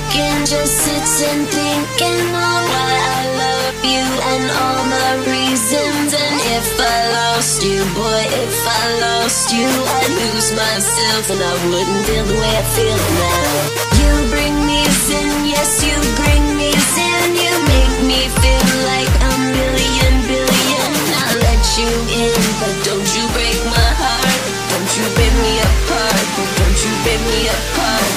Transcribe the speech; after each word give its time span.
thinking, 0.00 0.46
just 0.46 0.76
sitting 0.78 1.44
thinking 1.46 2.20
on 2.32 2.62
why 2.72 2.92
I 3.16 3.22
love 3.36 3.78
you 3.84 4.06
and 4.32 4.44
all 4.50 4.82
the 4.88 5.30
reasons. 5.30 6.14
And 6.14 6.36
if 6.56 6.68
I 6.80 6.98
lost 7.12 7.62
you, 7.64 7.84
boy, 7.94 8.22
if 8.24 8.58
I 8.66 8.84
lost 9.00 9.52
you, 9.52 9.68
I'd 9.68 10.10
lose 10.10 10.52
myself 10.52 11.30
and 11.30 11.40
I 11.42 11.54
wouldn't 11.68 12.06
feel 12.06 12.24
the 12.24 12.34
way 12.34 12.54
I 12.56 12.64
feel 12.76 12.96
now. 12.96 13.52
You 14.00 14.12
bring 14.30 14.56
me 14.66 14.84
sin, 15.06 15.28
yes, 15.46 15.84
you 15.84 15.96
bring 16.16 16.44
me 16.56 16.72
sin. 16.72 17.36
You 17.36 17.52
make 17.68 17.96
me 18.06 18.20
feel 18.40 18.68
like 18.92 19.12
a 19.20 19.32
million 19.52 20.12
billion. 20.28 20.90
I 21.12 21.28
let 21.44 21.64
you 21.76 21.90
in, 22.24 22.40
but 22.60 22.74
don't 22.88 23.08
you 23.16 23.24
break 23.36 23.58
my 23.68 23.90
heart. 24.00 24.38
Don't 24.70 24.90
you 24.96 25.04
rip 25.18 25.34
me 25.44 25.54
apart. 25.60 26.24
Don't 26.58 26.78
you 26.84 26.92
rip 27.04 27.20
me 27.32 27.40
apart. 27.48 28.09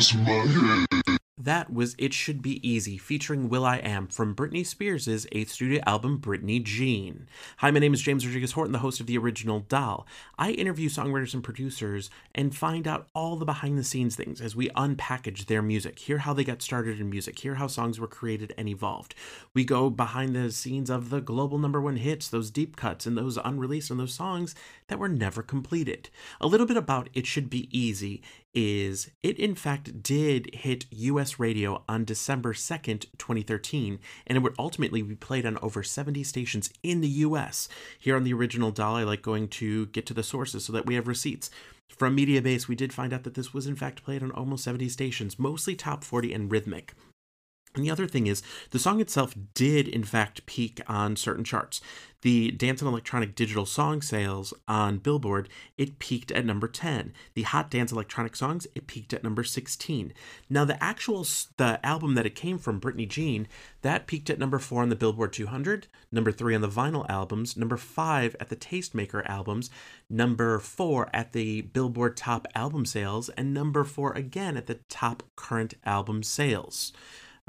my 0.00 0.30
head. 0.30 0.87
That 1.48 1.72
was 1.72 1.94
It 1.96 2.12
Should 2.12 2.42
Be 2.42 2.60
Easy, 2.68 2.98
featuring 2.98 3.48
Will 3.48 3.64
I 3.64 3.78
Am 3.78 4.06
from 4.06 4.34
Britney 4.34 4.66
Spears' 4.66 5.26
eighth 5.32 5.50
studio 5.50 5.82
album, 5.86 6.18
Britney 6.18 6.62
Jean. 6.62 7.26
Hi, 7.56 7.70
my 7.70 7.80
name 7.80 7.94
is 7.94 8.02
James 8.02 8.26
Rodriguez 8.26 8.52
Horton, 8.52 8.74
the 8.74 8.80
host 8.80 9.00
of 9.00 9.06
The 9.06 9.16
Original 9.16 9.60
Doll. 9.60 10.06
I 10.38 10.50
interview 10.50 10.90
songwriters 10.90 11.32
and 11.32 11.42
producers 11.42 12.10
and 12.34 12.54
find 12.54 12.86
out 12.86 13.08
all 13.14 13.36
the 13.36 13.46
behind 13.46 13.78
the 13.78 13.82
scenes 13.82 14.14
things 14.14 14.42
as 14.42 14.54
we 14.54 14.68
unpackage 14.76 15.46
their 15.46 15.62
music, 15.62 16.00
hear 16.00 16.18
how 16.18 16.34
they 16.34 16.44
got 16.44 16.60
started 16.60 17.00
in 17.00 17.08
music, 17.08 17.38
hear 17.38 17.54
how 17.54 17.66
songs 17.66 17.98
were 17.98 18.06
created 18.06 18.52
and 18.58 18.68
evolved. 18.68 19.14
We 19.54 19.64
go 19.64 19.88
behind 19.88 20.36
the 20.36 20.52
scenes 20.52 20.90
of 20.90 21.08
the 21.08 21.22
global 21.22 21.56
number 21.56 21.80
one 21.80 21.96
hits, 21.96 22.28
those 22.28 22.50
deep 22.50 22.76
cuts, 22.76 23.06
and 23.06 23.16
those 23.16 23.38
unreleased, 23.38 23.90
and 23.90 23.98
those 23.98 24.12
songs 24.12 24.54
that 24.88 24.98
were 24.98 25.08
never 25.08 25.42
completed. 25.42 26.10
A 26.42 26.46
little 26.46 26.66
bit 26.66 26.76
about 26.76 27.08
It 27.14 27.26
Should 27.26 27.48
Be 27.48 27.70
Easy 27.72 28.20
is 28.54 29.10
it 29.22 29.38
in 29.38 29.54
fact 29.54 30.02
did 30.02 30.52
hit 30.54 30.86
US 30.90 31.37
radio 31.38 31.82
on 31.88 32.04
December 32.04 32.52
2nd, 32.52 33.06
2013, 33.18 33.98
and 34.26 34.36
it 34.36 34.40
would 34.40 34.54
ultimately 34.58 35.02
be 35.02 35.14
played 35.14 35.46
on 35.46 35.58
over 35.62 35.82
70 35.82 36.22
stations 36.24 36.70
in 36.82 37.00
the 37.00 37.08
US. 37.08 37.68
Here 37.98 38.16
on 38.16 38.24
the 38.24 38.32
original 38.34 38.70
doll, 38.70 38.96
I 38.96 39.04
like 39.04 39.22
going 39.22 39.48
to 39.48 39.86
get 39.86 40.06
to 40.06 40.14
the 40.14 40.22
sources 40.22 40.64
so 40.64 40.72
that 40.72 40.86
we 40.86 40.94
have 40.94 41.08
receipts. 41.08 41.50
From 41.88 42.16
Mediabase, 42.16 42.68
we 42.68 42.76
did 42.76 42.92
find 42.92 43.12
out 43.12 43.24
that 43.24 43.34
this 43.34 43.52
was 43.52 43.66
in 43.66 43.76
fact 43.76 44.04
played 44.04 44.22
on 44.22 44.30
almost 44.30 44.64
70 44.64 44.88
stations, 44.88 45.38
mostly 45.38 45.74
top 45.74 46.04
40 46.04 46.32
and 46.32 46.50
rhythmic. 46.50 46.94
And 47.78 47.86
the 47.86 47.92
other 47.92 48.06
thing 48.06 48.26
is, 48.26 48.42
the 48.70 48.78
song 48.78 49.00
itself 49.00 49.34
did, 49.54 49.88
in 49.88 50.04
fact, 50.04 50.44
peak 50.46 50.80
on 50.88 51.16
certain 51.16 51.44
charts. 51.44 51.80
The 52.22 52.50
dance 52.50 52.82
and 52.82 52.88
electronic 52.88 53.36
digital 53.36 53.64
song 53.64 54.02
sales 54.02 54.52
on 54.66 54.98
Billboard, 54.98 55.48
it 55.76 56.00
peaked 56.00 56.32
at 56.32 56.44
number 56.44 56.66
10. 56.66 57.12
The 57.34 57.42
hot 57.42 57.70
dance 57.70 57.92
electronic 57.92 58.34
songs, 58.34 58.66
it 58.74 58.88
peaked 58.88 59.14
at 59.14 59.22
number 59.22 59.44
16. 59.44 60.12
Now, 60.50 60.64
the 60.64 60.82
actual, 60.82 61.24
the 61.58 61.78
album 61.84 62.14
that 62.16 62.26
it 62.26 62.34
came 62.34 62.58
from, 62.58 62.80
Britney 62.80 63.08
Jean, 63.08 63.46
that 63.82 64.08
peaked 64.08 64.30
at 64.30 64.40
number 64.40 64.58
4 64.58 64.82
on 64.82 64.88
the 64.88 64.96
Billboard 64.96 65.32
200, 65.32 65.86
number 66.10 66.32
3 66.32 66.56
on 66.56 66.60
the 66.60 66.68
vinyl 66.68 67.08
albums, 67.08 67.56
number 67.56 67.76
5 67.76 68.34
at 68.40 68.48
the 68.48 68.56
Tastemaker 68.56 69.24
albums, 69.28 69.70
number 70.10 70.58
4 70.58 71.08
at 71.14 71.32
the 71.32 71.62
Billboard 71.62 72.16
top 72.16 72.48
album 72.56 72.84
sales, 72.84 73.28
and 73.30 73.54
number 73.54 73.84
4 73.84 74.14
again 74.14 74.56
at 74.56 74.66
the 74.66 74.80
top 74.88 75.22
current 75.36 75.74
album 75.84 76.24
sales. 76.24 76.92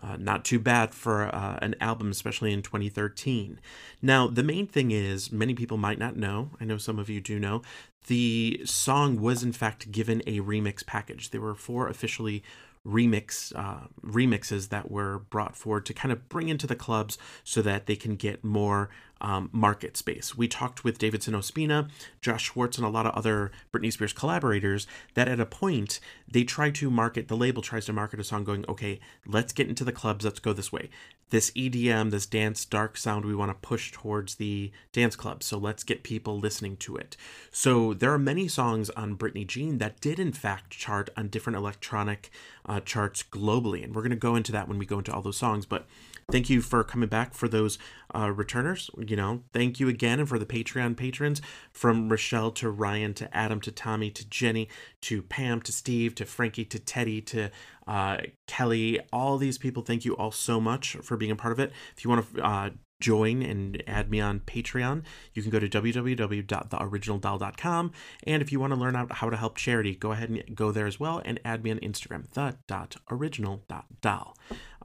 Uh, 0.02 0.16
not 0.17 0.45
too 0.45 0.59
bad 0.59 0.94
for 0.94 1.23
uh, 1.36 1.59
an 1.61 1.75
album, 1.81 2.09
especially 2.09 2.53
in 2.53 2.61
2013. 2.61 3.59
Now, 4.02 4.28
the 4.28 4.44
main 4.44 4.66
thing 4.66 4.91
is, 4.91 5.31
many 5.31 5.53
people 5.53 5.78
might 5.78 6.00
not 6.00 6.16
know, 6.16 6.51
I 6.59 6.66
know 6.66 6.78
some 6.78 7.00
of 7.00 7.09
you 7.09 7.19
do 7.19 7.38
know, 7.38 7.62
the 8.07 8.62
song 8.66 9.19
was 9.19 9.44
in 9.44 9.51
fact 9.51 9.91
given 9.91 10.22
a 10.25 10.40
remix 10.40 10.85
package. 10.85 11.31
There 11.31 11.41
were 11.41 11.56
four 11.56 11.88
officially 11.88 12.44
remix 12.89 13.53
uh, 13.55 13.88
remixes 14.03 14.69
that 14.69 14.89
were 14.89 15.19
brought 15.19 15.55
forward 15.55 15.85
to 15.85 15.94
kind 15.94 16.11
of 16.11 16.27
bring 16.29 16.50
into 16.50 16.67
the 16.67 16.75
clubs 16.75 17.17
so 17.44 17.61
that 17.61 17.85
they 17.85 17.95
can 17.95 18.16
get 18.16 18.44
more 18.44 18.89
um, 19.22 19.50
market 19.51 19.97
space. 19.97 20.38
We 20.38 20.47
talked 20.47 20.83
with 20.83 20.97
Davidson 20.97 21.33
Ospina, 21.33 21.89
Josh 22.22 22.44
Schwartz, 22.44 22.78
and 22.78 22.85
a 22.85 22.89
lot 22.89 23.05
of 23.05 23.13
other 23.13 23.51
Britney 23.73 23.91
Spears 23.91 24.13
collaborators 24.13 24.88
that 25.13 25.28
at 25.28 25.39
a 25.39 25.45
point 25.45 25.99
they 26.28 26.44
try 26.44 26.72
to 26.72 26.89
market, 26.89 27.28
the 27.28 27.38
label 27.38 27.61
tries 27.61 27.85
to 27.85 27.94
market 27.94 28.19
a 28.19 28.23
song 28.23 28.44
going, 28.44 28.66
okay, 28.67 28.99
let's 29.25 29.53
get 29.53 29.67
into 29.67 29.83
the 29.83 29.91
clubs, 29.91 30.25
let's 30.25 30.39
go 30.39 30.53
this 30.53 30.72
way. 30.72 30.89
This 31.29 31.51
EDM, 31.51 32.09
this 32.09 32.25
dance 32.25 32.66
dark 32.66 32.97
sound, 32.97 33.23
we 33.23 33.35
want 33.35 33.50
to 33.51 33.67
push 33.67 33.91
towards 33.91 34.35
the 34.35 34.72
dance 34.91 35.16
clubs, 35.16 35.45
so 35.45 35.57
let's 35.57 35.84
get 35.84 36.01
people 36.01 36.40
listening 36.40 36.75
to 36.78 36.95
it. 36.95 37.16
So 37.51 37.94
there 37.94 38.12
are 38.12 38.19
many 38.19 38.47
songs 38.47 38.90
on 38.91 39.17
Britney 39.17 39.45
Jean 39.45 39.78
that 39.78 40.01
did 40.01 40.19
in 40.19 40.34
fact 40.34 40.72
chart 40.72 41.09
on 41.16 41.28
different 41.28 41.57
electronic 41.57 42.31
uh, 42.66 42.79
charts 42.79 43.23
globally, 43.23 43.84
and 43.84 43.94
we're 43.94 44.01
going 44.01 44.09
to 44.09 44.16
go 44.16 44.35
into 44.35 44.51
that 44.51 44.67
when 44.67 44.79
we 44.79 44.85
go 44.85 44.97
into 44.97 45.13
all 45.13 45.22
those 45.22 45.38
songs, 45.38 45.66
but 45.66 45.85
thank 46.31 46.50
you 46.50 46.62
for 46.62 46.84
coming 46.84 47.09
back 47.09 47.34
for 47.34 47.47
those 47.47 47.78
uh, 48.16 48.31
returners. 48.31 48.90
You 48.97 49.16
know, 49.16 49.44
thank 49.53 49.79
you 49.79 49.88
again, 49.88 50.19
and 50.19 50.28
for 50.28 50.40
the 50.40 50.45
Patreon 50.45 50.97
patrons 50.97 51.41
from 51.72 52.09
Rochelle 52.09 52.51
to 52.51 52.69
Ryan 52.69 53.13
to 53.16 53.35
Adam 53.35 53.62
to 53.62 53.72
Tommy 53.72 54.09
to 54.12 54.28
Jenny 54.28 54.67
to 55.01 55.22
Pam 55.22 55.62
to 55.62 55.72
Steve 55.72 56.16
to 56.16 56.25
Frankie 56.25 56.66
to 56.66 56.79
Teddy 56.79 57.22
to 57.22 57.50
uh, 57.88 58.17
Kelly. 58.47 59.00
All 59.12 59.38
these 59.38 59.57
people, 59.57 59.84
thank 59.84 60.06
you 60.06 60.16
all 60.16 60.31
so 60.31 60.59
much 60.59 60.95
for 61.01 61.17
being 61.17 61.31
a 61.31 61.35
part 61.35 61.51
of 61.51 61.59
it. 61.59 61.72
If 61.95 62.03
you 62.03 62.09
want 62.09 62.35
to 62.35 62.41
uh, 62.41 62.69
join 63.00 63.41
and 63.41 63.81
add 63.88 64.11
me 64.11 64.19
on 64.19 64.41
Patreon, 64.41 65.03
you 65.34 65.41
can 65.41 65.50
go 65.51 65.59
to 65.59 65.69
www.theoriginaldoll.com. 65.69 67.91
And 68.23 68.41
if 68.41 68.51
you 68.51 68.59
want 68.59 68.73
to 68.73 68.79
learn 68.79 68.96
out 68.96 69.11
how 69.13 69.29
to 69.29 69.38
help 69.38 69.56
charity, 69.57 69.94
go 69.96 70.11
ahead 70.11 70.29
and 70.29 70.44
go 70.56 70.72
there 70.72 70.88
as 70.88 71.00
well 71.00 71.22
and 71.23 71.40
add 71.46 71.63
me 71.63 71.72
on 71.72 71.79
Instagram, 71.79 72.29
the.original.doll. 72.31 74.38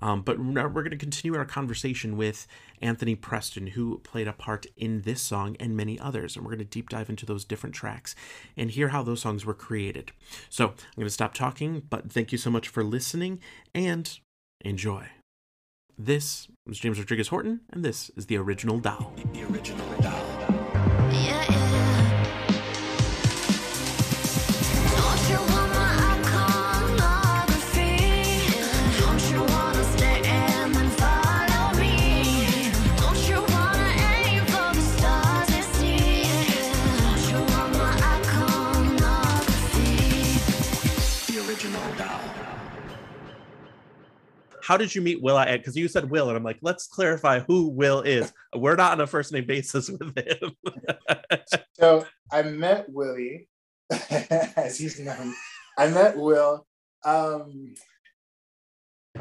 Um, 0.03 0.22
but 0.22 0.38
we're 0.38 0.69
going 0.69 0.91
to 0.91 0.97
continue 0.97 1.37
our 1.37 1.44
conversation 1.44 2.16
with 2.16 2.47
Anthony 2.81 3.15
Preston, 3.15 3.69
who 3.69 3.99
played 3.99 4.28
a 4.28 4.32
part 4.32 4.66
in 4.77 5.03
this 5.03 5.22
song 5.22 5.56
and 5.60 5.77
many 5.77 5.99
others. 5.99 6.37
And 6.37 6.44
we're 6.44 6.53
going 6.53 6.59
to 6.59 6.65
deep 6.65 6.91
dive 6.91 7.09
into 7.09 7.27
those 7.27 7.44
different 7.44 7.75
tracks 7.75 8.15
and 8.56 8.71
hear 8.71 8.88
how 8.88 9.03
those 9.03 9.21
songs 9.21 9.47
were 9.47 9.55
created. 9.55 10.12
So 10.50 10.69
I'm 10.69 10.75
going 10.97 11.06
to 11.06 11.10
stop 11.10 11.34
talking, 11.34 11.82
but 11.88 12.10
thank 12.10 12.32
you 12.32 12.38
so 12.38 12.50
much 12.50 12.69
for 12.69 12.84
listening 12.84 13.41
and 13.75 14.19
enjoy. 14.62 15.09
This 15.97 16.49
is 16.69 16.81
James 16.81 16.99
Rodriguez 16.99 17.28
Horton, 17.28 17.61
and 17.71 17.84
this 17.84 18.11
is 18.16 18.26
The 18.26 18.37
Original 18.37 18.81
Doll. 18.81 19.12
The 19.32 19.44
Original 19.44 20.00
Doll. 20.00 20.24
How 44.64 44.78
did 44.78 44.94
you 44.94 45.02
meet 45.02 45.20
Will 45.20 45.36
I 45.36 45.58
Because 45.58 45.76
you 45.76 45.88
said 45.88 46.08
Will, 46.08 46.28
and 46.28 46.38
I'm 46.38 46.42
like, 46.42 46.58
let's 46.62 46.86
clarify 46.86 47.41
who 47.41 47.69
Will 47.69 48.00
is. 48.00 48.32
We're 48.56 48.76
not 48.76 48.92
on 48.92 49.00
a 49.02 49.06
first 49.06 49.30
name 49.30 49.47
basis 49.47 49.91
with 49.91 50.16
him. 50.16 50.52
So 51.75 52.06
I 52.32 52.42
met 52.42 52.86
Willie, 52.88 53.48
as 54.10 54.78
he's 54.78 54.98
known. 54.98 55.34
I 55.76 55.88
met 55.88 56.16
Will. 56.16 56.66
Um, 57.04 57.75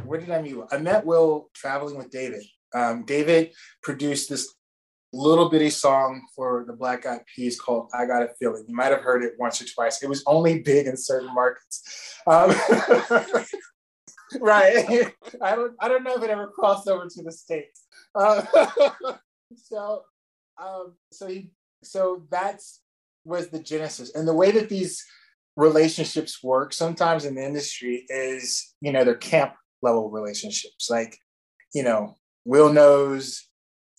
where 0.05 0.19
did 0.19 0.29
I 0.29 0.41
meet 0.41 0.55
Will? 0.55 0.67
I 0.71 0.77
met 0.77 1.05
Will 1.05 1.49
traveling 1.53 1.97
with 1.97 2.09
David. 2.09 2.43
Um, 2.73 3.03
David 3.05 3.51
produced 3.81 4.29
this 4.29 4.53
little 5.11 5.49
bitty 5.49 5.71
song 5.71 6.21
for 6.35 6.63
the 6.67 6.73
Black 6.73 7.05
Eyed 7.05 7.21
Peas 7.35 7.59
called 7.59 7.89
"I 7.93 8.05
Got 8.05 8.23
a 8.23 8.29
Feeling." 8.39 8.65
You 8.67 8.75
might 8.75 8.91
have 8.91 9.01
heard 9.01 9.23
it 9.23 9.33
once 9.37 9.61
or 9.61 9.65
twice. 9.65 10.01
It 10.01 10.09
was 10.09 10.23
only 10.25 10.61
big 10.61 10.87
in 10.87 10.95
certain 10.95 11.33
markets. 11.33 12.19
Um, 12.27 12.51
right. 14.39 15.13
I 15.41 15.55
don't. 15.55 15.73
I 15.79 15.87
don't 15.87 16.03
know 16.03 16.15
if 16.15 16.23
it 16.23 16.29
ever 16.29 16.47
crossed 16.47 16.87
over 16.87 17.07
to 17.07 17.23
the 17.23 17.31
states. 17.31 17.85
Uh, 18.15 18.43
so, 19.55 20.03
um, 20.61 20.95
so 21.11 21.27
he 21.27 21.51
so 21.83 22.23
that's 22.29 22.81
was 23.25 23.49
the 23.49 23.59
genesis 23.59 24.13
and 24.15 24.27
the 24.27 24.33
way 24.33 24.51
that 24.51 24.69
these 24.69 25.05
relationships 25.55 26.43
work 26.43 26.73
sometimes 26.73 27.25
in 27.25 27.35
the 27.35 27.43
industry 27.43 28.05
is 28.09 28.73
you 28.81 28.91
know 28.91 29.03
they're 29.03 29.15
camp 29.15 29.53
level 29.81 30.09
relationships 30.09 30.89
like 30.89 31.17
you 31.73 31.83
know 31.83 32.17
will 32.45 32.71
knows 32.71 33.47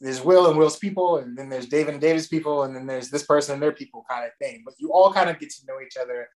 there's 0.00 0.22
will 0.22 0.48
and 0.48 0.58
will's 0.58 0.78
people 0.78 1.18
and 1.18 1.38
then 1.38 1.48
there's 1.48 1.66
david 1.66 1.94
and 1.94 2.00
david's 2.00 2.26
people 2.26 2.64
and 2.64 2.74
then 2.74 2.86
there's 2.86 3.08
this 3.08 3.24
person 3.24 3.54
and 3.54 3.62
their 3.62 3.72
people 3.72 4.04
kind 4.10 4.24
of 4.24 4.30
thing 4.40 4.62
but 4.64 4.74
you 4.78 4.92
all 4.92 5.12
kind 5.12 5.30
of 5.30 5.38
get 5.38 5.48
to 5.48 5.64
know 5.66 5.80
each 5.80 5.96
other 5.96 6.28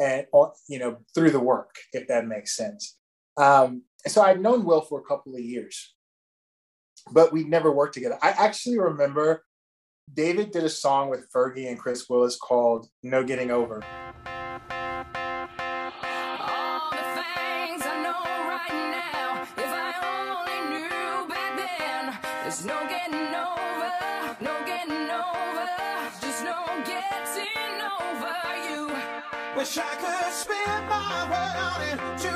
and 0.00 0.26
you 0.68 0.78
know 0.78 0.98
through 1.14 1.30
the 1.30 1.40
work 1.40 1.76
if 1.92 2.06
that 2.08 2.26
makes 2.26 2.56
sense 2.56 2.96
Um, 3.36 3.82
so 4.06 4.22
I'd 4.22 4.40
known 4.40 4.64
Will 4.64 4.82
for 4.82 5.00
a 5.00 5.04
couple 5.04 5.34
of 5.34 5.40
years, 5.40 5.94
but 7.12 7.32
we'd 7.32 7.48
never 7.48 7.72
worked 7.72 7.94
together. 7.94 8.18
I 8.22 8.30
actually 8.30 8.78
remember 8.78 9.44
David 10.12 10.50
did 10.50 10.64
a 10.64 10.68
song 10.68 11.08
with 11.08 11.30
Fergie 11.34 11.68
and 11.68 11.78
Chris 11.78 12.08
Willis 12.08 12.36
called 12.36 12.88
No 13.02 13.24
Getting 13.24 13.50
Over. 13.50 13.82
Wish 29.56 29.78
I 29.78 29.94
could 29.96 30.32
spin 30.34 30.88
my 30.90 31.24
world 31.30 32.10
into 32.12 32.28
reverse 32.28 32.32
just 32.32 32.32
to 32.32 32.33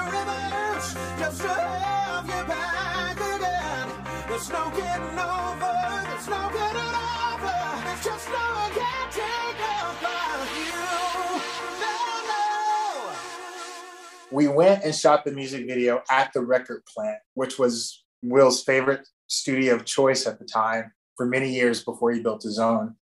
We 14.31 14.47
went 14.47 14.85
and 14.85 14.95
shot 14.95 15.25
the 15.25 15.33
music 15.33 15.67
video 15.67 16.03
at 16.11 16.33
the 16.33 16.41
record 16.41 16.83
plant, 16.87 17.19
which 17.35 17.59
was 17.59 18.05
Will's 18.23 18.63
favorite 18.63 19.09
studio 19.27 19.75
of 19.75 19.85
choice 19.85 20.27
at 20.27 20.39
the 20.39 20.45
time 20.45 20.93
for 21.17 21.27
many 21.27 21.53
years 21.53 21.83
before 21.83 22.13
he 22.13 22.21
built 22.21 22.43
his 22.43 22.59
own. 22.59 22.95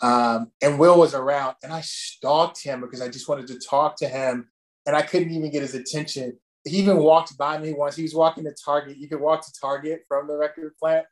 Um, 0.00 0.52
and 0.62 0.78
Will 0.78 0.98
was 0.98 1.14
around, 1.14 1.56
and 1.62 1.72
I 1.72 1.80
stalked 1.80 2.62
him 2.62 2.82
because 2.82 3.00
I 3.00 3.08
just 3.08 3.28
wanted 3.28 3.46
to 3.48 3.58
talk 3.58 3.96
to 3.96 4.08
him, 4.08 4.48
and 4.86 4.94
I 4.94 5.02
couldn't 5.02 5.32
even 5.32 5.50
get 5.50 5.62
his 5.62 5.74
attention. 5.74 6.38
He 6.66 6.78
even 6.78 6.98
walked 6.98 7.36
by 7.38 7.58
me 7.58 7.72
once. 7.72 7.96
He 7.96 8.02
was 8.02 8.14
walking 8.14 8.44
to 8.44 8.54
Target. 8.64 8.98
You 8.98 9.08
could 9.08 9.20
walk 9.20 9.44
to 9.46 9.52
Target 9.60 10.02
from 10.08 10.26
the 10.26 10.36
record 10.36 10.72
plant, 10.78 11.06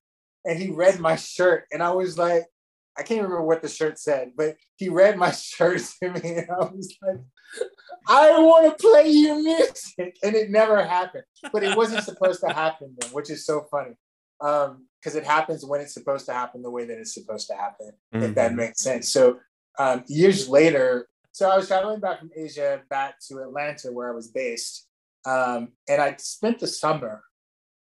and 0.45 0.59
he 0.59 0.71
read 0.71 1.01
my 1.01 1.17
shirt, 1.17 1.65
and 1.73 1.83
I 1.83 1.93
was 1.93 2.19
like, 2.19 2.45
I 2.97 3.03
can't 3.03 3.23
remember 3.23 3.43
what 3.43 3.63
the 3.63 3.69
shirt 3.69 3.99
said, 3.99 4.33
but 4.37 4.57
he 4.77 4.89
read 4.89 5.17
my 5.17 5.31
shirt 5.33 5.83
to 6.03 6.11
me, 6.11 6.35
and 6.35 6.51
I 6.51 6.65
was 6.65 6.97
like, 7.03 7.21
I 8.09 8.31
want 8.39 8.79
to 8.79 8.83
play 8.83 9.09
you 9.09 9.43
music, 9.43 10.17
and 10.23 10.35
it 10.35 10.51
never 10.51 10.85
happened. 10.85 11.25
But 11.53 11.63
it 11.63 11.77
wasn't 11.77 12.05
supposed 12.05 12.41
to 12.41 12.53
happen 12.53 12.95
then, 12.99 13.11
which 13.11 13.31
is 13.31 13.47
so 13.47 13.67
funny 13.71 13.97
um 14.41 14.87
because 15.01 15.17
it 15.17 15.25
happens 15.25 15.65
when 15.65 15.81
it's 15.81 15.95
supposed 15.95 16.27
to 16.27 16.33
happen 16.33 16.63
the 16.63 16.71
way 16.71 16.85
that 16.85 16.99
it's 16.99 17.15
supposed 17.15 17.49
to 17.49 17.55
happen 17.55 17.93
mm-hmm. 18.15 18.25
if 18.25 18.35
that 18.35 18.49
mm-hmm. 18.49 18.59
makes 18.59 18.83
sense 18.83 19.09
so 19.09 19.39
um 19.79 20.03
years 20.07 20.49
later 20.49 21.09
so 21.33 21.49
i 21.49 21.57
was 21.57 21.69
traveling 21.69 22.01
back 22.01 22.19
from 22.19 22.31
asia 22.37 22.81
back 22.91 23.15
to 23.21 23.39
atlanta 23.39 23.93
where 23.93 24.11
i 24.11 24.15
was 24.15 24.29
based 24.29 24.89
um 25.27 25.69
and 25.89 26.01
i 26.01 26.15
spent 26.19 26.59
the 26.59 26.67
summer 26.67 27.23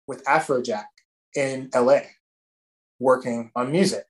with 0.06 0.24
afrojack 0.24 0.86
in 1.36 1.68
la 1.74 2.00
working 2.98 3.50
on 3.56 3.70
music 3.70 4.06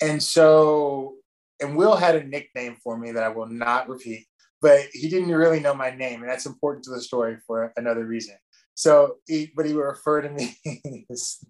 and 0.00 0.22
so 0.22 1.14
and 1.60 1.76
will 1.76 1.96
had 1.96 2.16
a 2.16 2.24
nickname 2.24 2.76
for 2.82 2.98
me 2.98 3.12
that 3.12 3.22
i 3.22 3.28
will 3.28 3.46
not 3.46 3.88
repeat 3.88 4.26
but 4.62 4.80
he 4.92 5.08
didn't 5.08 5.30
really 5.30 5.60
know 5.60 5.74
my 5.74 5.90
name 5.90 6.20
and 6.20 6.30
that's 6.30 6.46
important 6.46 6.84
to 6.84 6.90
the 6.90 7.00
story 7.00 7.36
for 7.46 7.72
another 7.76 8.04
reason 8.04 8.36
so, 8.80 9.16
he, 9.26 9.52
but 9.54 9.66
he 9.66 9.74
would 9.74 9.82
refer 9.82 10.22
to 10.22 10.30
me 10.30 10.56
this, 11.10 11.44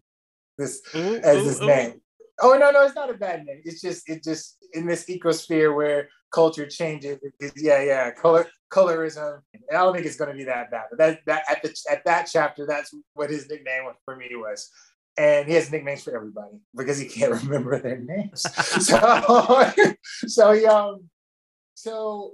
this 0.58 0.82
mm-hmm. 0.92 1.24
as 1.24 1.44
his 1.44 1.60
name. 1.60 2.00
Oh 2.42 2.56
no, 2.58 2.72
no, 2.72 2.82
it's 2.84 2.96
not 2.96 3.08
a 3.08 3.14
bad 3.14 3.44
name. 3.44 3.60
It's 3.64 3.80
just 3.80 4.08
it 4.08 4.24
just 4.24 4.56
in 4.72 4.84
this 4.84 5.04
ecosphere 5.04 5.72
where 5.72 6.08
culture 6.34 6.66
changes. 6.66 7.18
It, 7.38 7.52
yeah, 7.54 7.82
yeah, 7.84 8.10
color 8.10 8.48
colorism. 8.70 9.40
I 9.70 9.74
don't 9.74 9.94
think 9.94 10.06
it's 10.06 10.16
going 10.16 10.30
to 10.30 10.36
be 10.36 10.44
that 10.44 10.70
bad. 10.70 10.84
But 10.90 10.98
that 10.98 11.20
that 11.26 11.42
at 11.50 11.62
the 11.62 11.74
at 11.90 12.04
that 12.04 12.28
chapter, 12.30 12.66
that's 12.66 12.94
what 13.14 13.30
his 13.30 13.48
nickname 13.48 13.84
for 14.04 14.16
me 14.16 14.28
was. 14.32 14.70
And 15.18 15.46
he 15.46 15.54
has 15.54 15.70
nicknames 15.70 16.04
for 16.04 16.14
everybody 16.14 16.56
because 16.74 16.98
he 16.98 17.06
can't 17.06 17.32
remember 17.42 17.78
their 17.80 17.98
names. 17.98 18.42
so, 18.86 19.72
so 20.26 20.52
he, 20.52 20.64
um, 20.66 21.04
so 21.74 22.32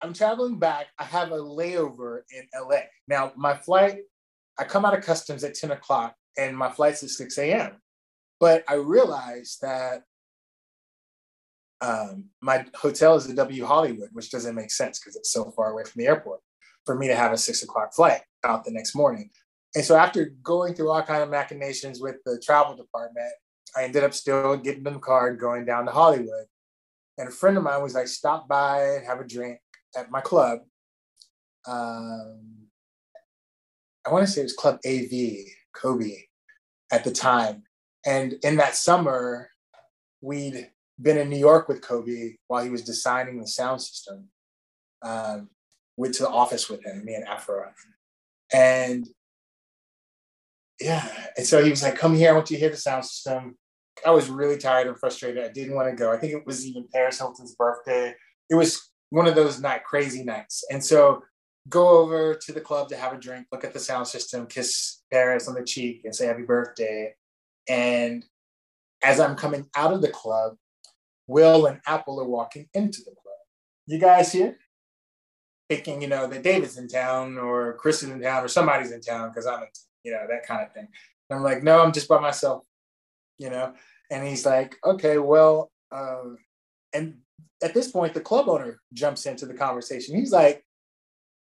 I'm 0.00 0.14
traveling 0.14 0.58
back. 0.58 0.86
I 0.98 1.04
have 1.04 1.32
a 1.32 1.38
layover 1.38 2.20
in 2.30 2.46
LA. 2.54 2.82
Now 3.08 3.32
my 3.36 3.54
flight 3.54 3.98
I 4.58 4.64
come 4.64 4.84
out 4.84 4.96
of 4.96 5.04
customs 5.04 5.44
at 5.44 5.54
10 5.54 5.72
o'clock 5.72 6.14
and 6.36 6.56
my 6.56 6.70
flight's 6.70 7.02
at 7.02 7.10
6 7.10 7.38
a.m. 7.38 7.72
But 8.40 8.64
I 8.68 8.74
realized 8.74 9.60
that 9.62 10.02
um, 11.84 12.24
my 12.40 12.64
hotel 12.74 13.14
is 13.14 13.26
the 13.26 13.34
W 13.34 13.64
Hollywood, 13.64 14.08
which 14.12 14.30
doesn't 14.30 14.54
make 14.54 14.70
sense 14.70 14.98
because 14.98 15.16
it's 15.16 15.32
so 15.32 15.50
far 15.50 15.72
away 15.72 15.84
from 15.84 16.00
the 16.00 16.06
airport 16.06 16.40
for 16.86 16.94
me 16.94 17.08
to 17.08 17.14
have 17.14 17.32
a 17.32 17.36
six 17.36 17.62
o'clock 17.62 17.94
flight 17.94 18.22
out 18.42 18.64
the 18.64 18.70
next 18.70 18.94
morning. 18.94 19.30
And 19.74 19.84
so 19.84 19.96
after 19.96 20.32
going 20.42 20.74
through 20.74 20.90
all 20.90 21.02
kind 21.02 21.22
of 21.22 21.28
machinations 21.28 22.00
with 22.00 22.16
the 22.24 22.40
travel 22.44 22.74
department, 22.74 23.32
I 23.76 23.84
ended 23.84 24.04
up 24.04 24.14
still 24.14 24.56
getting 24.56 24.86
in 24.86 24.94
the 24.94 24.98
car 24.98 25.28
and 25.28 25.38
going 25.38 25.66
down 25.66 25.84
to 25.84 25.92
Hollywood. 25.92 26.46
And 27.18 27.28
a 27.28 27.32
friend 27.32 27.56
of 27.56 27.64
mine 27.64 27.82
was 27.82 27.94
like, 27.94 28.08
stop 28.08 28.48
by 28.48 28.82
and 28.82 29.06
have 29.06 29.20
a 29.20 29.26
drink 29.26 29.58
at 29.96 30.10
my 30.10 30.20
club. 30.20 30.60
Um, 31.66 32.68
I 34.06 34.10
want 34.10 34.26
to 34.26 34.32
say 34.32 34.40
it 34.40 34.44
was 34.44 34.52
Club 34.52 34.78
AV, 34.86 35.46
Kobe, 35.74 36.16
at 36.92 37.04
the 37.04 37.10
time. 37.10 37.64
And 38.06 38.34
in 38.42 38.56
that 38.56 38.74
summer, 38.74 39.50
we'd 40.20 40.70
been 41.00 41.18
in 41.18 41.28
New 41.28 41.38
York 41.38 41.68
with 41.68 41.82
Kobe 41.82 42.34
while 42.46 42.62
he 42.62 42.70
was 42.70 42.82
designing 42.82 43.40
the 43.40 43.46
sound 43.46 43.82
system. 43.82 44.28
Um, 45.02 45.50
went 45.96 46.14
to 46.14 46.22
the 46.22 46.30
office 46.30 46.68
with 46.68 46.84
him, 46.84 47.04
me 47.04 47.14
and 47.14 47.26
Afro. 47.26 47.70
And 48.52 49.06
yeah, 50.80 51.08
and 51.36 51.46
so 51.46 51.62
he 51.62 51.70
was 51.70 51.82
like, 51.82 51.96
"Come 51.96 52.14
here, 52.14 52.30
I 52.30 52.32
want 52.32 52.50
you 52.50 52.56
to 52.56 52.60
hear 52.60 52.70
the 52.70 52.76
sound 52.76 53.04
system." 53.04 53.56
I 54.04 54.10
was 54.10 54.28
really 54.28 54.58
tired 54.58 54.88
and 54.88 54.98
frustrated. 54.98 55.44
I 55.44 55.48
didn't 55.48 55.74
want 55.74 55.88
to 55.88 55.96
go. 55.96 56.12
I 56.12 56.16
think 56.16 56.32
it 56.32 56.46
was 56.46 56.66
even 56.66 56.88
Paris 56.92 57.18
Hilton's 57.18 57.54
birthday. 57.54 58.14
It 58.50 58.54
was 58.56 58.90
one 59.10 59.26
of 59.26 59.36
those 59.36 59.60
night 59.60 59.84
crazy 59.84 60.24
nights, 60.24 60.64
and 60.70 60.84
so 60.84 61.22
go 61.68 61.88
over 61.88 62.34
to 62.34 62.52
the 62.52 62.60
club 62.60 62.88
to 62.88 62.96
have 62.96 63.12
a 63.12 63.18
drink, 63.18 63.46
look 63.50 63.64
at 63.64 63.72
the 63.72 63.80
sound 63.80 64.06
system, 64.06 64.46
kiss 64.46 65.02
Paris 65.10 65.48
on 65.48 65.54
the 65.54 65.64
cheek, 65.64 66.02
and 66.04 66.14
say 66.14 66.26
happy 66.26 66.42
birthday. 66.42 67.14
And 67.68 68.24
as 69.02 69.20
I'm 69.20 69.36
coming 69.36 69.66
out 69.74 69.92
of 69.92 70.02
the 70.02 70.10
club, 70.10 70.56
Will 71.26 71.66
and 71.66 71.80
Apple 71.86 72.20
are 72.20 72.28
walking 72.28 72.68
into 72.74 72.98
the 72.98 73.12
club. 73.12 73.34
You 73.86 73.98
guys 73.98 74.32
here? 74.32 74.56
Thinking, 75.68 76.02
you 76.02 76.08
know, 76.08 76.26
that 76.26 76.42
David's 76.42 76.78
in 76.78 76.88
town 76.88 77.38
or 77.38 77.74
Chris 77.74 78.02
is 78.02 78.10
in 78.10 78.20
town 78.20 78.44
or 78.44 78.48
somebody's 78.48 78.92
in 78.92 79.00
town 79.00 79.30
because 79.30 79.46
I'm 79.46 79.62
in, 79.62 79.68
you 80.02 80.12
know, 80.12 80.26
that 80.28 80.46
kind 80.46 80.62
of 80.62 80.72
thing. 80.72 80.88
And 81.30 81.38
I'm 81.38 81.42
like, 81.42 81.62
no, 81.62 81.82
I'm 81.82 81.92
just 81.92 82.08
by 82.08 82.20
myself, 82.20 82.64
you 83.38 83.50
know. 83.50 83.74
And 84.10 84.26
he's 84.26 84.44
like, 84.44 84.76
okay, 84.84 85.18
well, 85.18 85.70
uh, 85.90 86.34
and 86.92 87.18
at 87.62 87.72
this 87.72 87.90
point, 87.90 88.14
the 88.14 88.20
club 88.20 88.48
owner 88.48 88.80
jumps 88.92 89.24
into 89.26 89.46
the 89.46 89.54
conversation. 89.54 90.16
He's 90.16 90.32
like, 90.32 90.62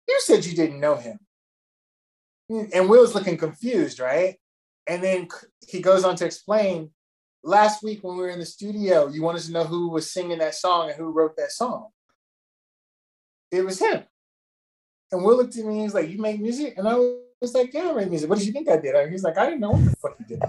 you 0.07 0.19
said 0.21 0.45
you 0.45 0.55
didn't 0.55 0.79
know 0.79 0.95
him. 0.95 1.19
And 2.50 2.89
Will's 2.89 3.15
looking 3.15 3.38
confused, 3.38 4.00
right? 4.00 4.36
And 4.86 5.03
then 5.03 5.27
he 5.67 5.81
goes 5.81 6.03
on 6.03 6.15
to 6.17 6.25
explain 6.25 6.91
last 7.43 7.83
week 7.83 8.03
when 8.03 8.15
we 8.15 8.23
were 8.23 8.29
in 8.29 8.39
the 8.39 8.45
studio, 8.45 9.07
you 9.07 9.21
wanted 9.21 9.43
to 9.43 9.51
know 9.51 9.63
who 9.65 9.89
was 9.89 10.12
singing 10.12 10.39
that 10.39 10.55
song 10.55 10.89
and 10.89 10.97
who 10.97 11.12
wrote 11.12 11.35
that 11.38 11.51
song. 11.51 11.89
It 13.51 13.63
was 13.63 13.79
him. 13.79 14.03
And 15.12 15.23
Will 15.23 15.38
looked 15.38 15.57
at 15.57 15.65
me 15.65 15.73
and 15.73 15.81
he's 15.83 15.93
like, 15.93 16.09
You 16.09 16.19
make 16.19 16.41
music? 16.41 16.75
And 16.77 16.88
I 16.88 16.95
was 16.95 17.53
like, 17.53 17.73
Yeah, 17.73 17.91
I 17.91 17.93
make 17.93 18.09
music. 18.09 18.29
What 18.29 18.39
did 18.39 18.47
you 18.47 18.53
think 18.53 18.69
I 18.69 18.77
did? 18.77 18.95
And 18.95 19.12
he's 19.12 19.23
like, 19.23 19.38
I 19.38 19.45
didn't 19.45 19.59
know 19.59 19.71
what 19.71 19.85
the 19.85 19.95
fuck 19.97 20.15
you 20.19 20.25
did. 20.25 20.41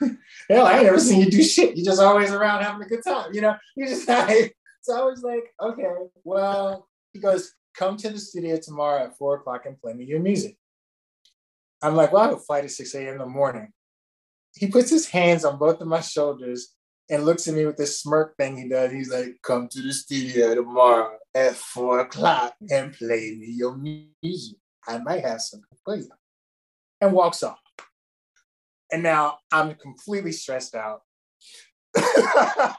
Hell, 0.48 0.66
I 0.66 0.74
ain't 0.74 0.84
never 0.84 1.00
seen 1.00 1.20
you 1.20 1.30
do 1.30 1.42
shit. 1.42 1.76
You're 1.76 1.84
just 1.84 2.00
always 2.00 2.30
around 2.30 2.62
having 2.62 2.82
a 2.82 2.88
good 2.88 3.04
time, 3.04 3.32
you 3.32 3.40
know? 3.40 3.56
You 3.76 3.86
just 3.86 4.08
like, 4.08 4.56
so 4.82 5.00
I 5.00 5.04
was 5.04 5.22
like, 5.22 5.52
okay, 5.60 5.88
well, 6.24 6.88
he 7.12 7.20
goes, 7.20 7.52
come 7.74 7.96
to 7.98 8.10
the 8.10 8.18
studio 8.18 8.58
tomorrow 8.62 9.04
at 9.04 9.16
four 9.16 9.36
o'clock 9.36 9.66
and 9.66 9.80
play 9.80 9.92
me 9.92 10.04
your 10.04 10.20
music. 10.20 10.56
I'm 11.82 11.96
like, 11.96 12.12
well, 12.12 12.22
I 12.22 12.26
have 12.26 12.34
a 12.34 12.40
flight 12.40 12.64
at 12.64 12.70
6 12.70 12.94
a.m. 12.94 13.14
in 13.14 13.18
the 13.18 13.26
morning. 13.26 13.72
He 14.60 14.66
puts 14.66 14.90
his 14.90 15.08
hands 15.08 15.46
on 15.46 15.58
both 15.58 15.80
of 15.80 15.88
my 15.88 16.02
shoulders 16.02 16.74
and 17.08 17.24
looks 17.24 17.48
at 17.48 17.54
me 17.54 17.64
with 17.64 17.78
this 17.78 17.98
smirk 17.98 18.36
thing 18.36 18.58
he 18.58 18.68
does. 18.68 18.92
He's 18.92 19.10
like, 19.10 19.36
come 19.42 19.68
to 19.68 19.80
the 19.80 19.90
studio 19.90 20.54
tomorrow 20.54 21.16
at 21.34 21.56
four 21.56 22.00
o'clock 22.00 22.54
and 22.70 22.92
play 22.92 23.38
me 23.40 23.54
your 23.56 23.74
music. 23.74 24.58
I 24.86 24.98
might 24.98 25.24
have 25.24 25.40
something 25.40 25.78
for 25.82 25.96
you. 25.96 26.10
And 27.00 27.14
walks 27.14 27.42
off. 27.42 27.58
And 28.92 29.02
now 29.02 29.38
I'm 29.50 29.76
completely 29.76 30.32
stressed 30.32 30.74
out. 30.74 31.00
I 31.96 32.76